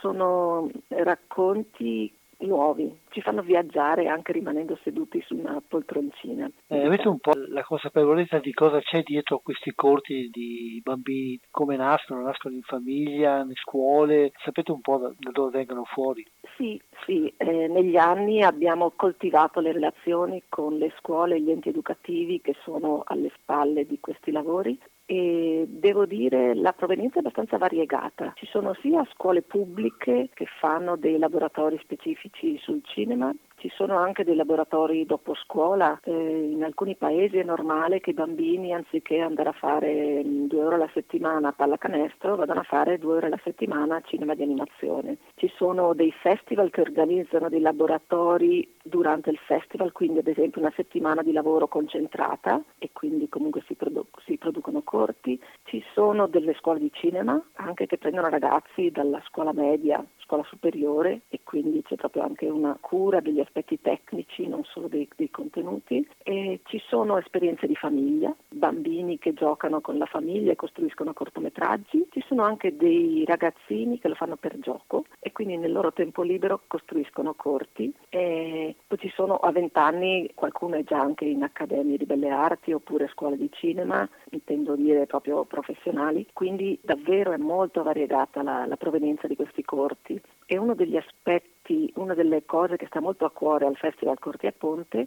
[0.01, 2.13] sono racconti
[2.47, 6.51] nuovi, ci fanno viaggiare anche rimanendo seduti su una poltroncina.
[6.67, 11.77] Eh, avete un po' la consapevolezza di cosa c'è dietro questi corti di bambini, come
[11.77, 16.25] nascono, nascono in famiglia, nelle scuole, sapete un po' da, da dove vengono fuori?
[16.57, 21.69] Sì, sì, eh, negli anni abbiamo coltivato le relazioni con le scuole e gli enti
[21.69, 24.79] educativi che sono alle spalle di questi lavori
[25.11, 28.33] e devo dire la provenienza è abbastanza variegata.
[28.37, 34.25] Ci sono sia scuole pubbliche che fanno dei laboratori specifici sul cinema, ci sono anche
[34.25, 39.51] dei laboratori dopo scuola, eh, in alcuni paesi è normale che i bambini anziché andare
[39.51, 43.41] a fare mm, due ore alla settimana a pallacanestro vadano a fare due ore alla
[43.45, 45.19] settimana a cinema di animazione.
[45.35, 50.73] Ci sono dei festival che organizzano dei laboratori durante il festival, quindi ad esempio una
[50.75, 55.39] settimana di lavoro concentrata e quindi comunque si, produ- si producono corti.
[55.65, 61.23] Ci sono delle scuole di cinema anche che prendono ragazzi dalla scuola media, scuola superiore
[61.29, 66.07] e quindi c'è proprio anche una cura degli aspetti tecnici, non solo dei, dei contenuti.
[66.23, 72.07] E ci sono esperienze di famiglia, bambini che giocano con la famiglia e costruiscono cortometraggi,
[72.13, 76.23] ci sono anche dei ragazzini che lo fanno per gioco e quindi nel loro tempo
[76.23, 77.93] libero costruiscono corti.
[78.09, 82.29] E poi ci sono a 20 anni, qualcuno è già anche in accademie di belle
[82.29, 88.65] arti oppure scuole di cinema, intendo dire proprio professionali, quindi davvero è molto variegata la,
[88.67, 93.25] la provenienza di questi corti e uno degli aspetti, una delle cose che sta molto
[93.25, 95.07] a cuore al Festival Corti a Ponte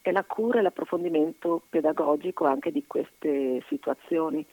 [0.00, 4.44] è la cura e l'approfondimento pedagogico anche di queste situazioni.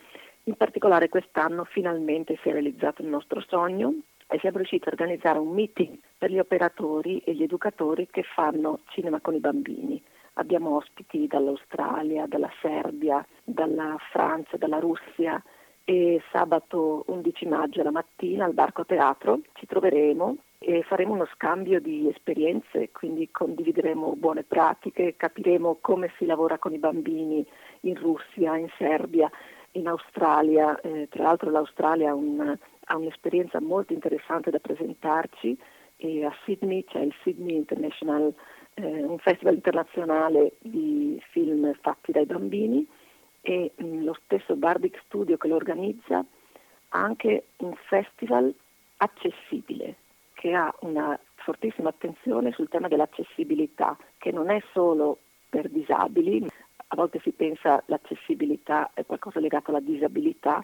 [0.44, 3.94] In particolare quest'anno finalmente si è realizzato il nostro sogno
[4.28, 8.80] e siamo riusciti a organizzare un meeting per gli operatori e gli educatori che fanno
[8.90, 10.02] cinema con i bambini.
[10.34, 15.42] Abbiamo ospiti dall'Australia, dalla Serbia, dalla Francia, dalla Russia,
[15.86, 21.80] e sabato 11 maggio la mattina al Barco Teatro ci troveremo e faremo uno scambio
[21.80, 27.46] di esperienze, quindi condivideremo buone pratiche, capiremo come si lavora con i bambini
[27.82, 29.30] in Russia, in Serbia,
[29.74, 30.80] in Australia.
[30.82, 35.56] Eh, tra l'altro l'Australia ha, un, ha, un'esperienza molto interessante da presentarci
[35.98, 38.34] e a Sydney c'è il Sydney International,
[38.74, 42.88] eh, un festival internazionale di film fatti dai bambini
[43.46, 48.54] e mh, mm, lo stesso Bardic Studio che lo organizza ha anche un festival
[48.98, 49.98] accessibile
[50.34, 56.46] che ha una fortissima attenzione sul tema dell'accessibilità, che non è solo per disabili,
[56.88, 60.64] a volte si pensa l'accessibilità è qualcosa legato alla disabilità,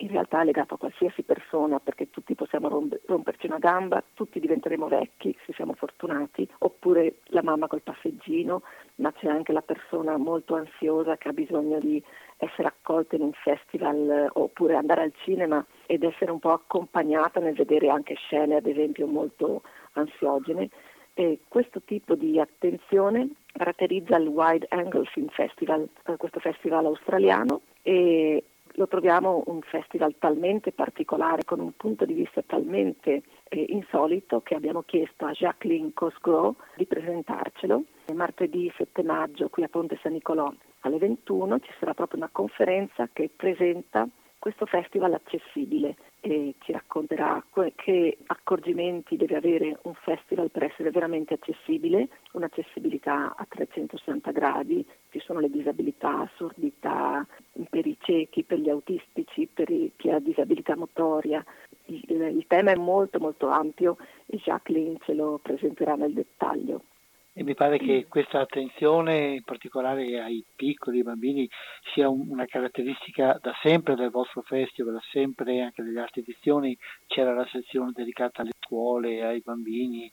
[0.00, 2.68] in realtà è legato a qualsiasi persona perché tutti possiamo
[3.06, 8.62] romperci una gamba, tutti diventeremo vecchi se siamo fortunati, oppure la mamma col passeggino,
[8.96, 12.02] ma c'è anche la persona molto ansiosa che ha bisogno di
[12.38, 17.54] essere accolta in un festival oppure andare al cinema ed essere un po' accompagnata nel
[17.54, 19.62] vedere anche scene ad esempio molto
[19.92, 20.70] ansiogene.
[21.12, 27.60] E questo tipo di attenzione caratterizza il Wide Angle Film Festival, eh, questo festival australiano
[27.82, 28.42] e
[28.74, 34.54] lo troviamo un festival talmente particolare, con un punto di vista talmente eh, insolito, che
[34.54, 37.84] abbiamo chiesto a Jacqueline Cosgrove di presentarcelo.
[38.14, 43.08] Martedì 7 maggio qui a Ponte San Nicolò alle 21 ci sarà proprio una conferenza
[43.12, 44.08] che presenta
[44.40, 47.44] questo festival accessibile e ci racconterà
[47.76, 55.20] che accorgimenti deve avere un festival per essere veramente accessibile, un'accessibilità a 360 gradi, ci
[55.20, 57.24] sono le disabilità, sordità
[57.68, 61.44] per i ciechi, per gli autistici, per chi ha disabilità motoria
[61.90, 63.96] il, il tema è molto molto ampio
[64.26, 66.82] e Jacqueline ce lo presenterà nel dettaglio.
[67.32, 71.48] E mi pare che questa attenzione, in particolare ai piccoli bambini,
[71.94, 76.76] sia una caratteristica da sempre del vostro festival, da sempre anche nelle altre edizioni
[77.06, 80.10] c'era la sezione dedicata alle scuole, ai bambini.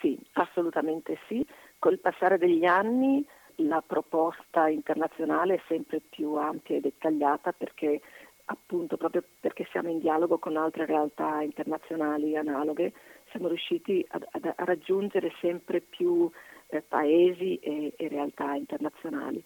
[0.00, 1.44] Sì, assolutamente sì.
[1.78, 3.26] Col passare degli anni
[3.60, 8.00] la proposta internazionale è sempre più ampia e dettagliata perché
[8.46, 12.92] appunto proprio perché siamo in dialogo con altre realtà internazionali analoghe,
[13.30, 16.30] siamo riusciti a, a, a raggiungere sempre più
[16.68, 19.42] eh, paesi e, e, realtà internazionali.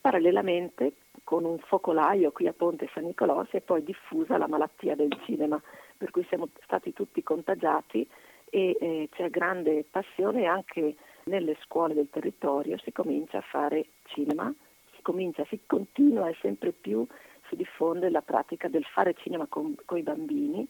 [0.00, 0.94] Parallelamente,
[1.24, 5.16] con un focolaio qui a Ponte San Nicolò, si è poi diffusa la malattia del
[5.24, 5.60] cinema,
[5.96, 8.08] per cui siamo stati tutti contagiati
[8.48, 10.94] e eh, c'è grande passione anche
[11.24, 14.52] nelle scuole del territorio, si comincia a fare cinema,
[14.94, 17.04] si comincia, si continua e sempre più
[17.48, 20.66] si diffonde la pratica del fare cinema con, con i bambini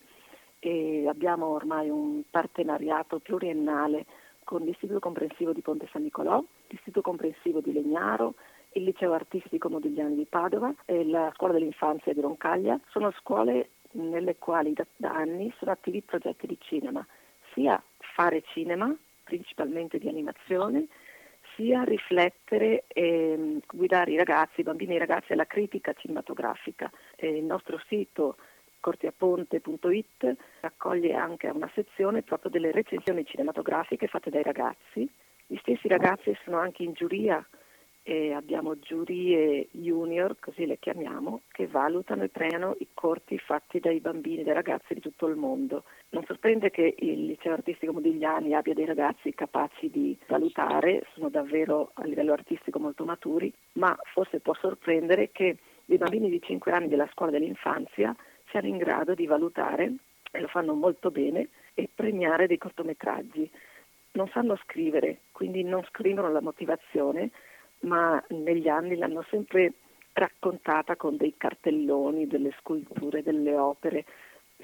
[0.58, 4.06] e abbiamo ormai un partenariato pluriennale
[4.44, 8.34] con l'Istituto Comprensivo di Ponte San Nicolò, l'Istituto Comprensivo di Legnaro,
[8.72, 12.78] il Liceo Artistico Modigliani di Padova e la Scuola dell'Infanzia di Roncaglia.
[12.90, 17.04] Sono scuole nelle quali da, da anni sono attivi progetti di cinema,
[17.54, 20.86] sia fare cinema, principalmente di animazione,
[21.56, 26.90] sia riflettere e guidare i ragazzi, i bambini e i ragazzi alla critica cinematografica.
[27.16, 28.36] E il nostro sito
[28.80, 35.08] cortiaponte.it raccoglie anche una sezione proprio delle recensioni cinematografiche fatte dai ragazzi.
[35.46, 37.44] Gli stessi ragazzi sono anche in giuria
[38.08, 43.98] e abbiamo giurie junior, così le chiamiamo, che valutano e premiano i corti fatti dai
[43.98, 45.82] bambini e dai ragazzi di tutto il mondo.
[46.10, 51.90] Non sorprende che il liceo artistico Modigliani abbia dei ragazzi capaci di valutare, sono davvero
[51.94, 56.86] a livello artistico molto maturi, ma forse può sorprendere che i bambini di 5 anni
[56.86, 58.14] della scuola dell'infanzia
[58.50, 59.92] siano in grado di valutare,
[60.30, 63.50] e lo fanno molto bene, e premiare dei cortometraggi.
[64.12, 67.30] Non sanno scrivere, quindi non scrivono la motivazione,
[67.80, 69.72] ma negli anni l'hanno sempre
[70.12, 74.04] raccontata con dei cartelloni, delle sculture, delle opere.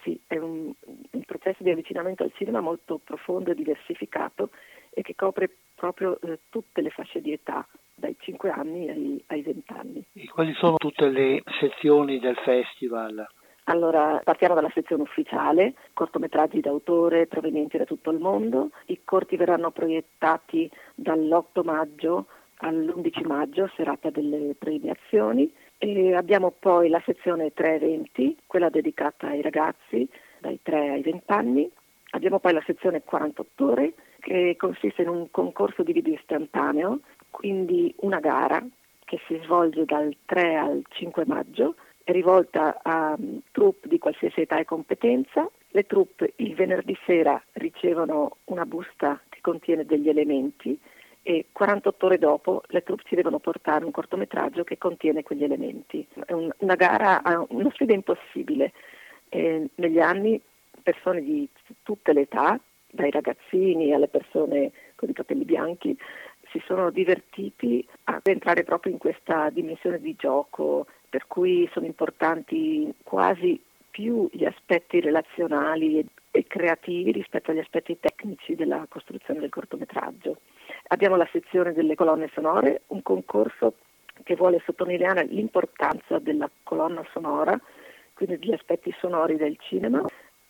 [0.03, 0.73] Sì, è un,
[1.11, 4.51] un processo di avvicinamento al cinema molto profondo e diversificato
[4.91, 9.43] e che copre proprio eh, tutte le fasce di età, dai 5 anni ai, ai
[9.43, 10.05] 20 anni.
[10.15, 13.27] E quali sono tutte le sezioni del festival?
[13.65, 18.71] Allora, partiamo dalla sezione ufficiale, cortometraggi d'autore provenienti da tutto il mondo.
[18.87, 22.27] I corti verranno proiettati dall'8 maggio
[22.57, 25.53] all'11 maggio, serata delle premiazioni.
[25.79, 30.09] E abbiamo poi la sezione 320, quella dedicata ai ragazzi
[30.39, 31.71] dai 3 ai 20 anni.
[32.11, 37.95] Abbiamo poi la sezione 48 ore, che consiste in un concorso di video istantaneo, quindi
[38.01, 38.65] una gara
[39.05, 41.75] che si svolge dal 3 al 5 maggio,
[42.07, 45.49] rivolta a um, troupe di qualsiasi età e competenza.
[45.69, 50.79] Le troupe il venerdì sera ricevono una busta che contiene degli elementi
[51.23, 56.07] e 48 ore dopo le truppe ci devono portare un cortometraggio che contiene quegli elementi.
[56.27, 58.73] È un, una gara, una sfida impossibile.
[59.29, 60.41] E negli anni
[60.83, 61.49] persone di
[61.83, 62.59] tutte le età,
[62.91, 65.97] dai ragazzini alle persone con i capelli bianchi,
[66.53, 72.93] si sono divertiti a entrare proprio in questa dimensione di gioco, per cui sono importanti
[73.03, 73.61] quasi
[73.91, 80.39] più gli aspetti relazionali e, creativi rispetto agli aspetti tecnici della costruzione del cortometraggio.
[80.89, 83.75] Abbiamo la sezione delle colonne sonore, un concorso
[84.23, 87.59] che vuole sottolineare l'importanza della colonna sonora,
[88.15, 90.05] quindi degli aspetti sonori del cinema.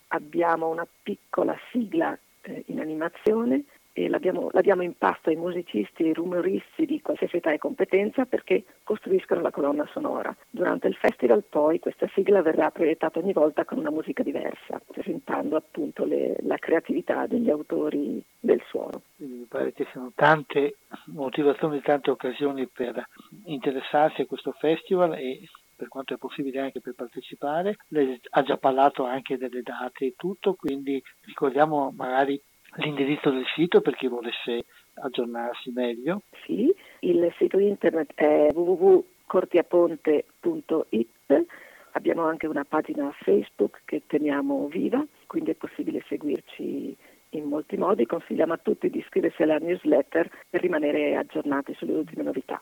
[0.08, 6.14] Abbiamo una piccola sigla eh, in animazione l'abbiamo, l'abbiamo in pasto ai musicisti e ai
[6.14, 10.34] rumoristi di qualsiasi età e competenza perché costruiscono la colonna sonora.
[10.48, 15.56] Durante il festival poi questa sigla verrà proiettata ogni volta con una musica diversa, presentando
[15.56, 19.02] appunto le, la creatività degli autori del suono.
[19.16, 23.06] Mi pare che siano tante motivazioni, tante occasioni per
[23.44, 25.48] interessarsi a questo festival e
[25.82, 27.76] per quanto è possibile anche per partecipare.
[27.88, 32.40] Lei ha già parlato anche delle date e tutto, quindi ricordiamo magari
[32.76, 36.22] l'indirizzo del sito per chi volesse aggiornarsi meglio.
[36.44, 41.46] Sì, il sito internet è www.cortiaponte.it,
[41.92, 46.96] abbiamo anche una pagina Facebook che teniamo viva, quindi è possibile seguirci
[47.30, 48.06] in molti modi.
[48.06, 52.60] Consigliamo a tutti di iscriversi alla newsletter per rimanere aggiornati sulle ultime novità.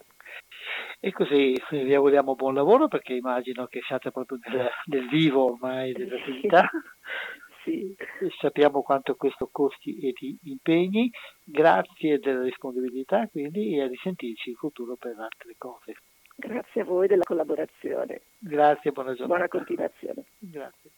[1.00, 5.92] E così vi auguriamo buon lavoro perché immagino che siate proprio nel, nel vivo ormai
[5.92, 6.68] dell'attività.
[6.70, 6.78] sì.
[8.38, 11.10] Sappiamo quanto questo costi e di impegni.
[11.44, 15.94] Grazie della disponibilità quindi e a risentirci in futuro per altre cose.
[16.36, 18.22] Grazie a voi della collaborazione.
[18.38, 19.26] Grazie, buona giornata.
[19.26, 20.24] Buona continuazione.
[20.38, 20.90] Grazie.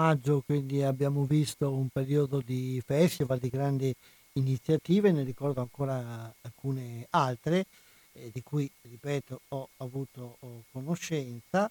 [0.00, 3.94] Maggio quindi abbiamo visto un periodo di festival, di grandi
[4.34, 7.66] iniziative, ne ricordo ancora alcune altre
[8.12, 10.38] eh, di cui, ripeto, ho avuto
[10.72, 11.70] conoscenza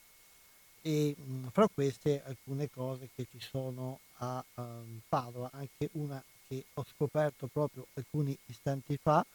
[0.82, 6.64] e mh, fra queste alcune cose che ci sono a um, Padova, anche una che
[6.76, 9.26] ho scoperto proprio alcuni istanti fa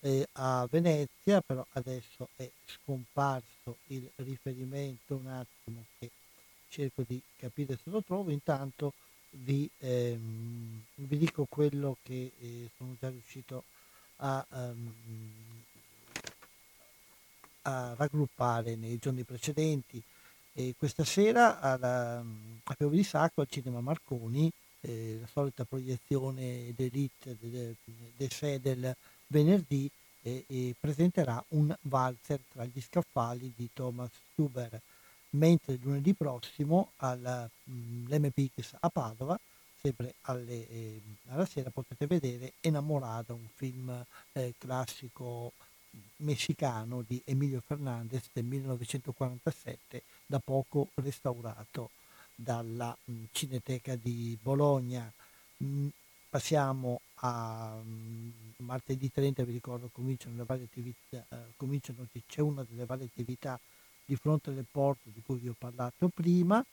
[0.00, 6.10] eh, a Venezia, però adesso è scomparso il riferimento un attimo che
[6.68, 8.92] cerco di capire se lo trovo, intanto
[9.30, 13.64] vi, ehm, vi dico quello che eh, sono già riuscito
[14.16, 14.92] a, um,
[17.62, 20.02] a, raggruppare nei giorni precedenti.
[20.52, 24.50] E questa sera alla, a Piove di Sacco al Cinema Marconi,
[24.80, 28.96] eh, la solita proiezione d'elite del, del, del, del
[29.28, 29.88] venerdì,
[30.22, 34.80] eh, presenterà un valzer tra gli scaffali di Thomas Stuber
[35.30, 39.38] mentre lunedì prossimo all'MPX a Padova,
[39.80, 45.52] sempre alle, eh, alla sera, potete vedere Enamorada, un film eh, classico
[46.16, 51.90] messicano di Emilio Fernandez del 1947, da poco restaurato
[52.34, 55.10] dalla mh, Cineteca di Bologna.
[55.58, 55.88] Mh,
[56.28, 63.06] passiamo a mh, martedì 30, vi ricordo, cominciano attività, eh, cominciano, c'è una delle varie
[63.06, 63.58] attività
[64.08, 66.64] di fronte alle porte di cui vi ho parlato prima.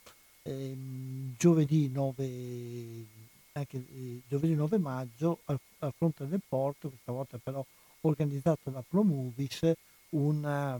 [0.43, 3.05] Ehm, giovedì, 9,
[3.51, 7.65] anche, eh, giovedì 9 maggio al, al fronte del porto, questa volta però
[8.01, 9.69] organizzato da Promovis,
[10.11, 10.79] una,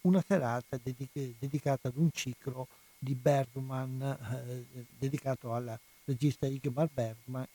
[0.00, 2.66] una serata dedic- dedicata ad un ciclo
[2.98, 7.46] di Bergman, eh, dedicato al regista Ingmar Bergman,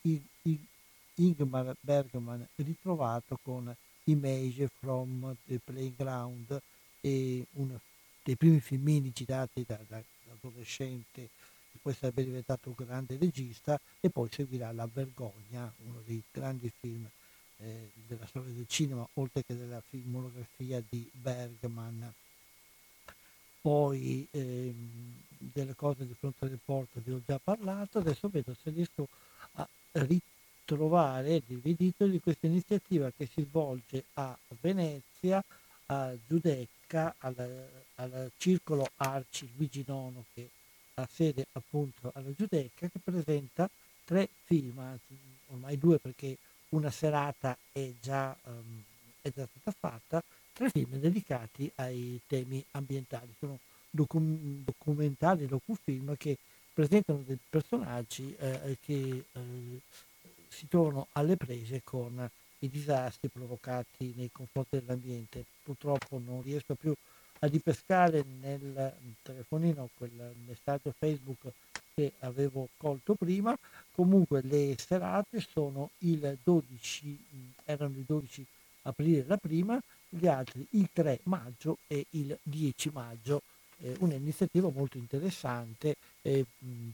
[1.16, 3.74] Ingmar Bergman ritrovato con
[4.04, 6.60] Image from the Playground,
[7.02, 7.78] e uno
[8.22, 11.28] dei primi filmini girati da, da, da adolescente
[11.82, 17.04] poi sarebbe diventato un grande regista e poi seguirà La Vergogna, uno dei grandi film
[17.58, 22.12] eh, della storia del cinema, oltre che della filmografia di Bergman.
[23.60, 28.70] Poi ehm, delle cose di fronte alle porte vi ho già parlato, adesso vedo se
[28.70, 29.08] riesco
[29.54, 35.42] a ritrovare il di questa iniziativa che si svolge a Venezia,
[35.86, 40.50] a Giudecca dedica al, al circolo Arci Luigi Nono che
[40.94, 43.68] ha sede appunto alla Giudecca che presenta
[44.04, 44.98] tre film,
[45.48, 46.36] ormai due perché
[46.70, 48.82] una serata è già, um,
[49.22, 53.32] è già stata fatta, tre film dedicati ai temi ambientali.
[53.38, 53.58] Sono
[53.88, 54.20] docu-
[54.64, 56.36] documentari, docufilm che
[56.74, 59.80] presentano dei personaggi eh, che eh,
[60.48, 62.28] si trovano alle prese con
[62.62, 65.44] i disastri provocati nei confronti dell'ambiente.
[65.62, 66.94] Purtroppo non riesco più
[67.40, 71.52] a ripescare nel telefonino quel messaggio Facebook
[71.94, 73.56] che avevo colto prima.
[73.94, 77.18] Comunque le serate sono il 12,
[77.64, 78.46] erano il 12
[78.82, 83.42] aprile la prima, gli altri il 3 maggio e il 10 maggio.
[83.84, 86.44] Eh, un'iniziativa molto interessante eh,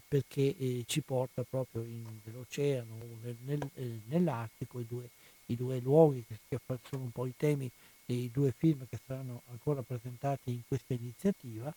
[0.08, 5.10] perché eh, ci porta proprio in, nell'oceano, nel, nel, eh, nell'Artico i due
[5.48, 6.58] i due luoghi che,
[6.88, 7.70] sono un po' i temi
[8.04, 11.72] dei due film che saranno ancora presentati in questa iniziativa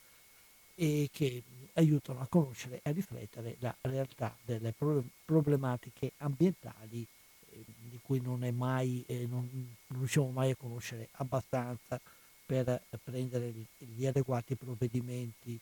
[0.75, 1.43] e che
[1.73, 4.73] aiutano a conoscere e a riflettere la realtà delle
[5.25, 7.05] problematiche ambientali
[7.51, 9.47] eh, di cui non, mai, eh, non,
[9.87, 11.99] non riusciamo mai a conoscere abbastanza
[12.45, 15.59] per prendere gli adeguati provvedimenti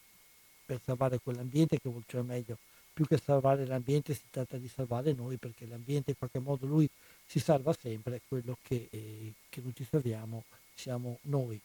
[0.66, 2.58] per salvare quell'ambiente che cioè meglio
[2.94, 6.90] più che salvare l'ambiente si tratta di salvare noi perché l'ambiente in qualche modo lui
[7.30, 11.62] si salva sempre, quello che, eh, che non ci salviamo siamo noi.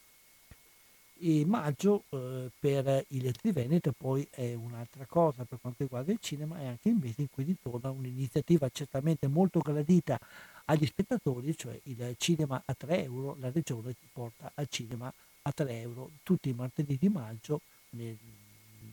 [1.20, 6.58] E maggio eh, per il Triveneto poi è un'altra cosa per quanto riguarda il cinema,
[6.58, 10.18] è anche il mese in cui ritorna un'iniziativa certamente molto gradita
[10.66, 15.10] agli spettatori, cioè il cinema a 3 euro, la regione ti porta al cinema
[15.42, 18.18] a 3 euro tutti i martedì di maggio nel,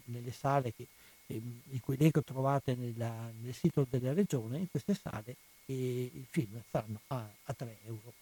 [0.05, 0.87] nelle sale che,
[1.27, 1.41] eh,
[1.71, 5.35] il cui elenco trovate nella, nel sito della regione, in queste sale
[5.71, 8.13] i film saranno a, a 3 euro.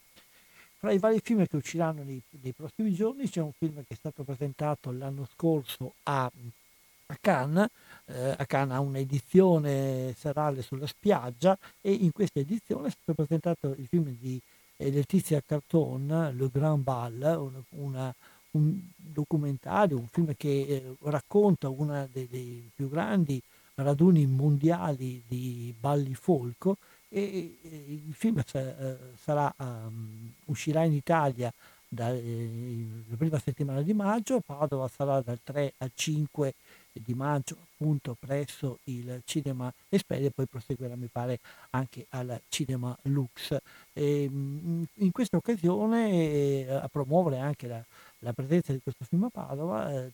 [0.80, 3.96] Fra i vari film che usciranno nei, nei, prossimi giorni c'è un film che è
[3.96, 7.68] stato presentato l'anno scorso a, a Cannes,
[8.06, 13.76] eh, a Cannes ha un'edizione serale sulla spiaggia e in questa edizione è stato presentato
[13.78, 14.40] il film di
[14.78, 18.16] eh, Letizia Carton, Le Grand Ball, una, una,
[18.52, 23.42] un documentario, un film che eh, racconta una dei più grandi
[23.76, 26.78] raduni mondiali di balli folco
[27.10, 31.52] e, il film eh, sarà, um, uscirà in Italia
[31.88, 32.86] dalla eh,
[33.18, 36.54] prima settimana di maggio, Padova sarà dal 3 al 5
[36.92, 41.40] di maggio appunto presso il Cinema Esperia e poi proseguirà mi pare
[41.72, 43.58] anche al Cinema Lux.
[43.94, 47.84] E, in questa occasione eh, a promuovere anche la,
[48.20, 50.12] la, presenza di questo film a Padova eh,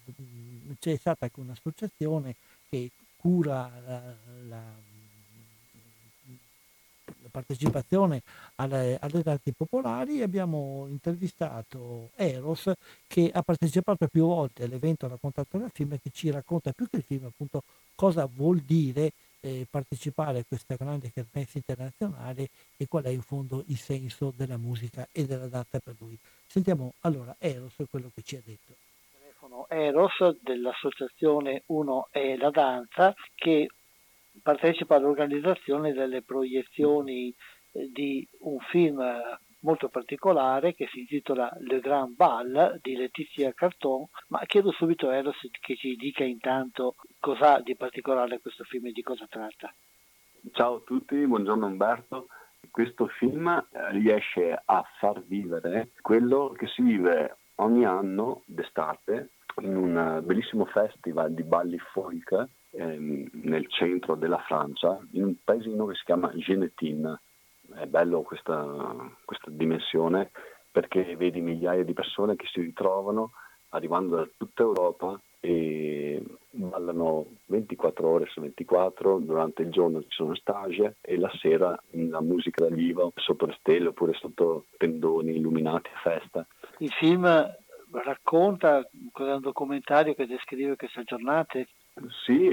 [0.79, 2.35] c'è stata anche un'associazione
[2.69, 4.01] che cura la,
[4.47, 4.84] la
[7.35, 8.21] partecipazione
[8.55, 12.71] alle, alle arti popolari abbiamo intervistato Eros
[13.07, 16.97] che ha partecipato più volte all'evento raccontato nel film e che ci racconta più che
[16.97, 17.63] il film appunto
[17.93, 22.47] cosa vuol dire eh, partecipare a questa grande kermesse internazionale
[22.77, 26.17] e qual è in fondo il senso della musica e della data per lui.
[26.47, 28.73] Sentiamo allora Eros quello che ci ha detto.
[29.67, 33.67] Eros dell'associazione Uno è la danza che
[34.41, 37.33] partecipa all'organizzazione delle proiezioni
[37.71, 39.01] eh, di un film
[39.65, 45.15] molto particolare che si intitola Le Grand Ball di Letizia Carton, ma chiedo subito a
[45.15, 49.73] Eros che ci dica intanto cosa di particolare questo film e di cosa tratta.
[50.51, 52.27] Ciao a tutti, buongiorno Umberto.
[52.69, 59.29] Questo film eh, riesce a far vivere quello che si vive ogni anno d'estate
[59.61, 65.85] in un bellissimo festival di balli folk ehm, nel centro della Francia, in un paesino
[65.85, 67.19] che si chiama Genetin.
[67.73, 68.95] È bello questa,
[69.25, 70.31] questa dimensione
[70.71, 73.31] perché vedi migliaia di persone che si ritrovano
[73.69, 80.35] arrivando da tutta Europa e ballano 24 ore su 24, durante il giorno ci sono
[80.35, 85.89] stage e la sera la musica dal vivo sotto le stelle oppure sotto tendoni illuminati
[85.93, 86.47] a festa.
[86.79, 87.25] Il film
[87.91, 91.67] racconta, cos'è un documentario che descrive queste giornate?
[92.25, 92.49] Sì,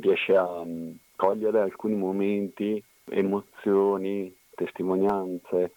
[0.00, 5.72] riesce a mm, cogliere alcuni momenti, emozioni, testimonianze,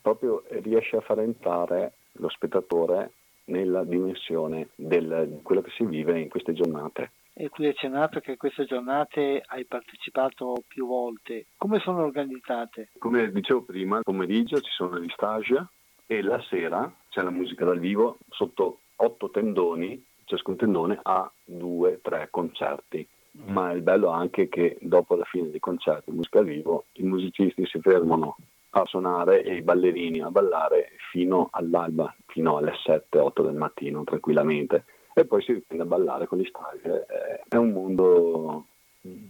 [0.00, 3.12] proprio riesce a far entrare lo spettatore
[3.44, 7.12] nella dimensione del, di quello che si vive in queste giornate.
[7.32, 11.46] E qui hai accennato che queste giornate hai partecipato più volte.
[11.56, 12.88] Come sono organizzate?
[12.98, 15.66] Come dicevo prima, il pomeriggio ci sono gli stage
[16.06, 22.00] e la sera c'è la musica dal vivo sotto otto tendoni ciascun tendone ha due,
[22.02, 23.06] tre concerti.
[23.46, 27.78] Ma il bello anche che dopo la fine dei concerti musica vivo i musicisti si
[27.80, 28.36] fermano
[28.70, 34.84] a suonare e i ballerini a ballare fino all'alba, fino alle 7-8 del mattino tranquillamente
[35.14, 37.06] e poi si riprende a ballare con gli stage.
[37.48, 38.66] È un mondo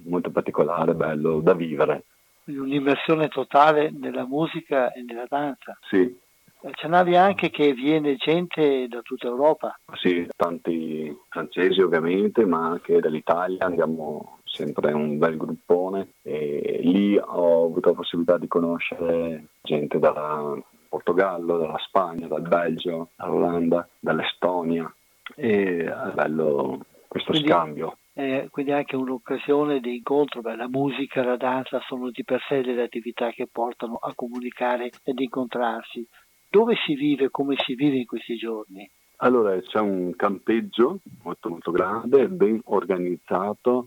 [0.05, 2.05] molto particolare, bello da vivere.
[2.45, 5.79] Un'immersione totale nella musica e nella danza.
[5.83, 6.19] Sì,
[6.61, 9.79] Accennavi anche che viene gente da tutta Europa.
[9.95, 17.65] Sì, tanti francesi ovviamente, ma anche dall'Italia andiamo sempre un bel gruppone e lì ho
[17.67, 24.93] avuto la possibilità di conoscere gente dal Portogallo, dalla Spagna, dal Belgio, dall'Olanda, dall'Estonia
[25.37, 27.99] e è bello questo quindi, scambio.
[28.15, 32.63] Eh, quindi anche un'occasione di incontro, beh, la musica, la danza sono di per sé
[32.63, 36.07] delle attività che portano a comunicare ed incontrarsi.
[36.51, 38.91] Dove si vive, come si vive in questi giorni?
[39.17, 43.87] Allora c'è un campeggio molto molto grande, ben organizzato,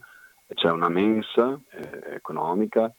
[0.54, 2.94] c'è una mensa eh, economica,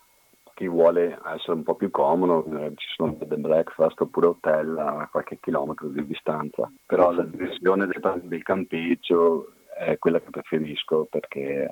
[0.54, 4.76] chi vuole essere un po' più comodo, eh, ci sono bed and breakfast oppure hotel
[4.78, 11.06] a qualche chilometro di distanza, però la dimensione del, del campeggio è quella che preferisco
[11.10, 11.70] perché eh,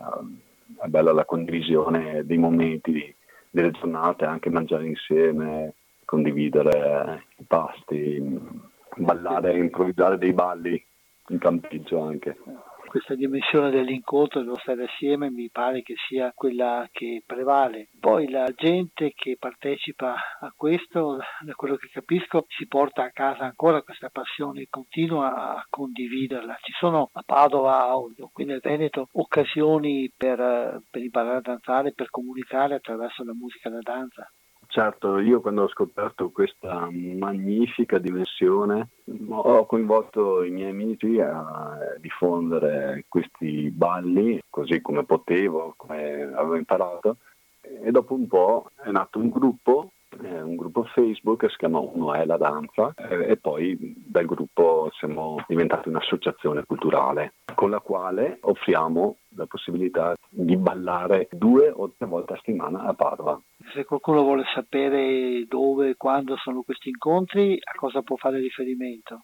[0.82, 3.14] è bella la condivisione dei momenti,
[3.50, 5.74] delle giornate, anche mangiare insieme,
[6.10, 8.20] condividere i pasti,
[8.96, 10.84] ballare, improvvisare dei balli
[11.28, 12.36] in campeggio anche.
[12.88, 17.90] Questa dimensione dell'incontro, dello stare assieme, mi pare che sia quella che prevale.
[18.00, 23.44] Poi la gente che partecipa a questo, da quello che capisco, si porta a casa
[23.44, 26.58] ancora questa passione, continua a condividerla.
[26.60, 32.10] Ci sono a Padova o qui nel Veneto occasioni per, per imparare a danzare, per
[32.10, 34.28] comunicare attraverso la musica e la danza.
[34.72, 38.90] Certo, io quando ho scoperto questa magnifica dimensione
[39.28, 47.16] ho coinvolto i miei amici a diffondere questi balli così come potevo, come avevo imparato
[47.60, 49.90] e dopo un po' è nato un gruppo
[50.22, 54.26] eh, un gruppo Facebook che si chiama Uno è la danza eh, e poi dal
[54.26, 61.92] gruppo siamo diventati un'associazione culturale con la quale offriamo la possibilità di ballare due o
[61.96, 63.40] tre volte a settimana a Padova.
[63.72, 69.22] Se qualcuno vuole sapere dove e quando sono questi incontri, a cosa può fare riferimento?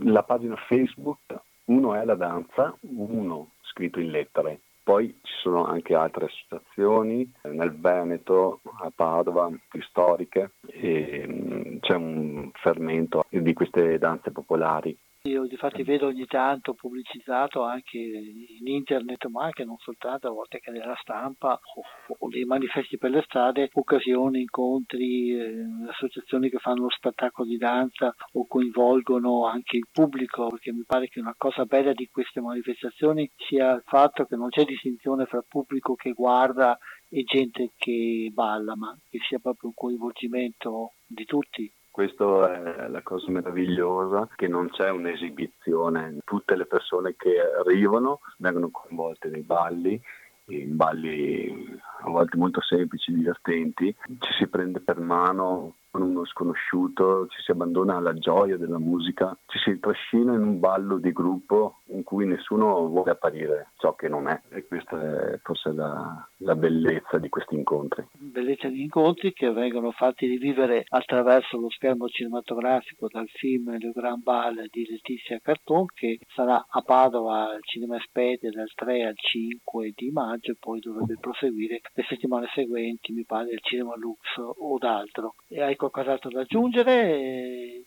[0.00, 1.18] La pagina Facebook
[1.66, 7.76] Uno è la danza, uno scritto in lettere, poi ci sono anche altre associazioni nel
[7.76, 9.50] Veneto, a Padova,
[9.80, 14.96] storiche, e mm, c'è un fermento di queste danze popolari
[15.26, 20.60] Io infatti vedo ogni tanto pubblicizzato anche in internet, ma anche non soltanto, a volte
[20.62, 26.58] anche nella stampa o, o dei manifesti per le strade, occasioni, incontri, eh, associazioni che
[26.58, 31.34] fanno lo spettacolo di danza o coinvolgono anche il pubblico, perché mi pare che una
[31.36, 36.12] cosa bella di queste manifestazioni sia il fatto che non c'è distinzione fra pubblico che
[36.12, 36.78] guarda
[37.08, 41.72] e gente che balla, ma che sia proprio un coinvolgimento di tutti.
[41.96, 48.68] Questa è la cosa meravigliosa, che non c'è un'esibizione, tutte le persone che arrivano vengono
[48.70, 49.98] coinvolte nei balli,
[50.48, 57.26] in balli a volte molto semplici, divertenti, ci si prende per mano con uno sconosciuto,
[57.28, 61.78] ci si abbandona alla gioia della musica, ci si trascina in un ballo di gruppo
[61.86, 66.54] in cui nessuno vuole apparire ciò che non è e questa è forse la, la
[66.54, 68.06] bellezza di questi incontri.
[68.12, 74.22] Bellezza di incontri che vengono fatti rivivere attraverso lo schermo cinematografico dal film Le Grand
[74.22, 79.92] Ball di Letizia Carton che sarà a Padova al Cinema Espedia dal 3 al 5
[79.94, 84.76] di maggio e poi dovrebbe proseguire le settimane seguenti, mi pare, al Cinema Lux o
[84.76, 85.36] d'altro.
[85.48, 87.82] E hai qualcos'altro da aggiungere?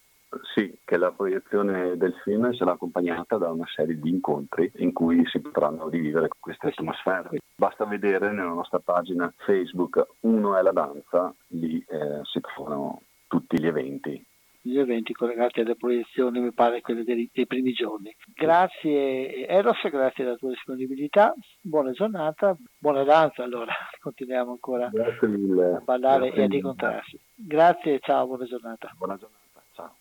[0.54, 5.26] Sì, che la proiezione del film sarà accompagnata da una serie di incontri in cui
[5.26, 7.40] si potranno rivivere queste atmosfere.
[7.56, 13.60] Basta vedere nella nostra pagina Facebook Uno è la danza, lì eh, si trovano tutti
[13.60, 14.24] gli eventi
[14.62, 18.16] gli eventi collegati alle proiezioni, mi pare quelle dei, dei, primi giorni.
[18.34, 26.26] Grazie Eros, grazie della tua disponibilità, buona giornata, buona danza allora, continuiamo ancora a ballare
[26.26, 27.20] grazie e ad incontrarsi.
[27.36, 28.94] Grazie, ciao, buona giornata.
[28.98, 29.96] Buona giornata, ciao.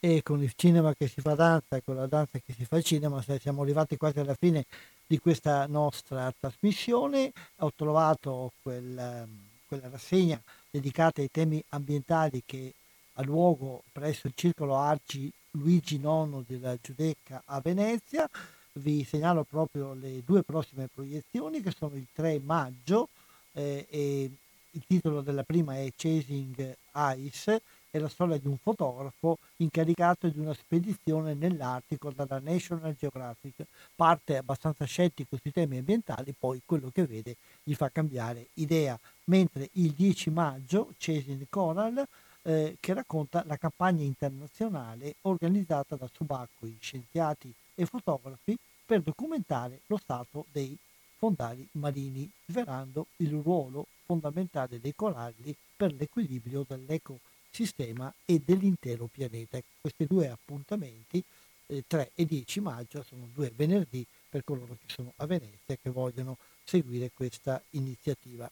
[0.00, 2.80] E con il cinema che si fa danza e con la danza che si fa
[2.80, 4.64] cinema, siamo arrivati quasi alla fine
[5.06, 7.32] di questa nostra trasmissione.
[7.60, 9.26] Ho trovato quel,
[9.66, 10.40] quella rassegna
[10.70, 12.72] dedicata ai temi ambientali che
[13.14, 18.28] a luogo presso il Circolo Arci Luigi IX della Giudecca a Venezia.
[18.72, 23.08] Vi segnalo proprio le due prossime proiezioni che sono il 3 maggio
[23.52, 24.30] eh, e
[24.70, 26.76] il titolo della prima è Chasing
[27.16, 33.64] Ice, è la storia di un fotografo incaricato di una spedizione nell'Artico dalla National Geographic.
[33.94, 38.98] Parte abbastanza scettico sui temi ambientali, poi quello che vede gli fa cambiare idea.
[39.26, 42.04] Mentre il 10 maggio Chasing Coral
[42.44, 49.96] eh, che racconta la campagna internazionale organizzata da subacquei, scienziati e fotografi per documentare lo
[49.96, 50.76] stato dei
[51.16, 59.58] fondali marini, svelando il ruolo fondamentale dei coralli per l'equilibrio dell'ecosistema e dell'intero pianeta.
[59.80, 61.22] Questi due appuntamenti,
[61.66, 65.78] eh, 3 e 10 maggio, sono due venerdì per coloro che sono a Venezia e
[65.80, 68.50] che vogliono seguire questa iniziativa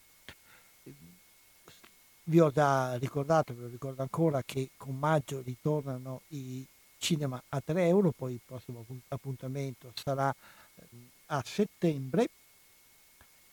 [2.25, 6.65] vi ho già ricordato, ve lo ricordo ancora, che con maggio ritornano i
[6.99, 10.35] cinema a 3 euro, poi il prossimo appuntamento sarà
[10.75, 12.29] ehm, a settembre.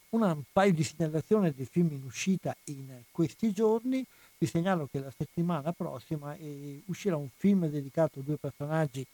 [0.09, 4.03] Un paio di segnalazioni del film in uscita in questi giorni.
[4.37, 9.05] Vi segnalo che la settimana prossima eh, uscirà un film dedicato a due personaggi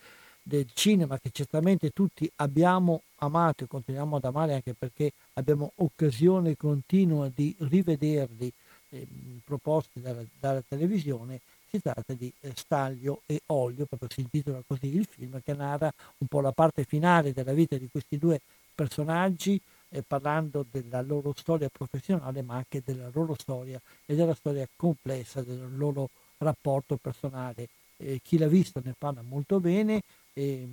[0.41, 6.55] del cinema che certamente tutti abbiamo amato e continuiamo ad amare anche perché abbiamo occasione
[6.55, 8.53] continua di rivederli
[8.95, 9.07] eh,
[9.43, 14.95] proposti dalla, dalla, televisione, si tratta di eh, Staglio e Olio, proprio si intitola così
[14.95, 18.39] il film, che narra un po' la parte finale della vita di questi due
[18.73, 19.59] personaggi,
[19.89, 25.41] eh, parlando della loro storia professionale, ma anche della loro storia e della storia complessa
[25.41, 27.67] del loro rapporto personale.
[27.97, 30.01] Eh, chi l'ha visto ne parla molto bene,
[30.33, 30.67] e,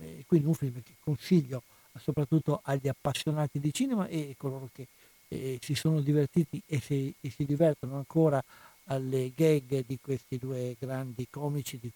[0.00, 1.62] e quindi un film che consiglio
[1.98, 4.86] soprattutto agli appassionati di cinema e coloro che
[5.28, 8.42] e si sono divertiti e si, e si, divertono ancora
[8.84, 11.90] alle gag di questi due grandi comici, di,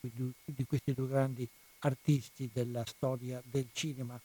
[0.44, 1.48] di questi due grandi
[1.80, 4.18] artisti della storia del cinema.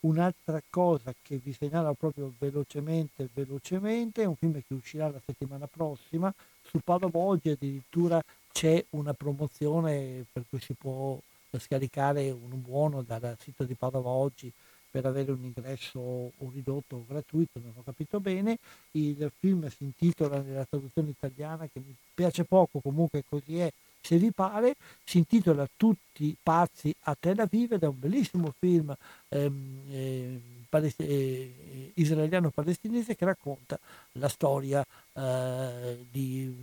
[0.00, 5.66] Un'altra cosa che vi segnalo proprio velocemente, velocemente, è un film che uscirà la settimana
[5.66, 6.32] prossima.
[6.62, 8.20] Su Padova oggi addirittura
[8.52, 11.18] c'è una promozione per cui si può
[11.58, 14.52] scaricare un buono dal sito di Padova oggi
[14.92, 18.58] per avere un ingresso o ridotto o gratuito, non ho capito bene.
[18.90, 24.18] Il film si intitola nella traduzione italiana, che mi piace poco, comunque così è, se
[24.18, 28.94] vi pare, si intitola Tutti pazzi a Tel Aviv ed è un bellissimo film
[29.28, 33.78] ehm, eh, palest- eh, israeliano-palestinese che racconta
[34.12, 36.54] la storia eh, di,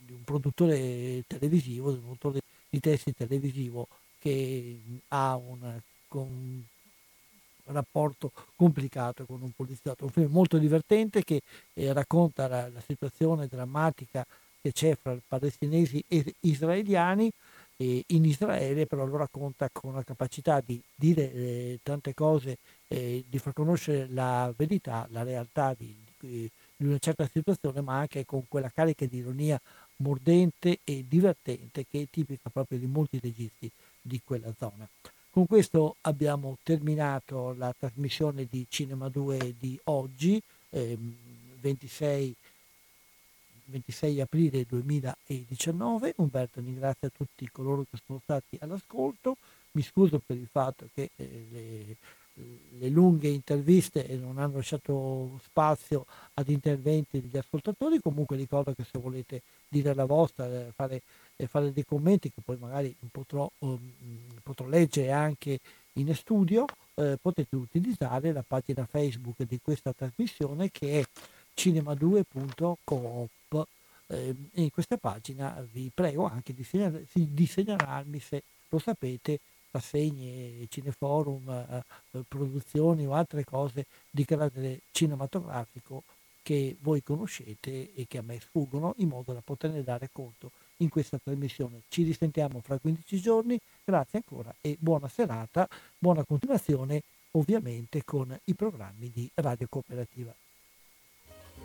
[0.00, 3.86] di, un produttore televisivo, di un produttore di testi televisivo
[4.18, 4.78] che
[5.08, 6.64] ha una con,
[7.68, 10.04] rapporto complicato con un poliziotto.
[10.04, 11.40] Un film molto divertente che
[11.74, 14.24] eh, racconta la, la, situazione drammatica
[14.60, 17.30] che c'è fra palestinesi e israeliani
[17.76, 22.58] eh, in Israele, però lo racconta con la capacità di dire eh, tante cose,
[22.88, 27.98] eh, di far conoscere la verità, la realtà di, di, di, una certa situazione, ma
[27.98, 29.60] anche con quella carica di ironia
[29.96, 33.70] mordente e divertente che è tipica proprio di molti registi
[34.00, 34.88] di quella zona.
[35.38, 40.98] Con questo abbiamo terminato la trasmissione di Cinema 2 di oggi, eh,
[41.60, 42.34] 26
[43.66, 46.14] 26 aprile 2019.
[46.16, 49.36] Umberto ringrazia tutti coloro che sono stati all'ascolto.
[49.72, 51.96] Mi scuso per il fatto che eh, le,
[52.80, 56.04] le, lunghe interviste non hanno lasciato spazio
[56.34, 58.00] ad interventi degli ascoltatori.
[58.00, 61.00] Comunque ricordo che se volete dire la vostra, eh, fare,
[61.38, 63.78] eh, fare, dei commenti che poi magari potrò, um,
[64.42, 65.60] potrò leggere anche
[65.94, 71.04] in studio, eh, potete utilizzare la pagina Facebook di questa trasmissione che è
[71.56, 73.66] cinema2.coop.
[74.08, 79.40] Eh, in questa pagina vi prego anche di, segnal- di segnalarmi se lo sapete
[79.70, 81.84] rassegne, cineforum, eh,
[82.26, 86.02] produzioni o altre cose di carattere cinematografico
[86.42, 90.88] che voi conoscete e che a me sfuggono in modo da poterne dare conto in
[90.88, 91.82] questa trasmissione.
[91.88, 95.68] Ci risentiamo fra 15 giorni, grazie ancora e buona serata,
[95.98, 97.02] buona continuazione
[97.32, 100.34] ovviamente con i programmi di Radio Cooperativa.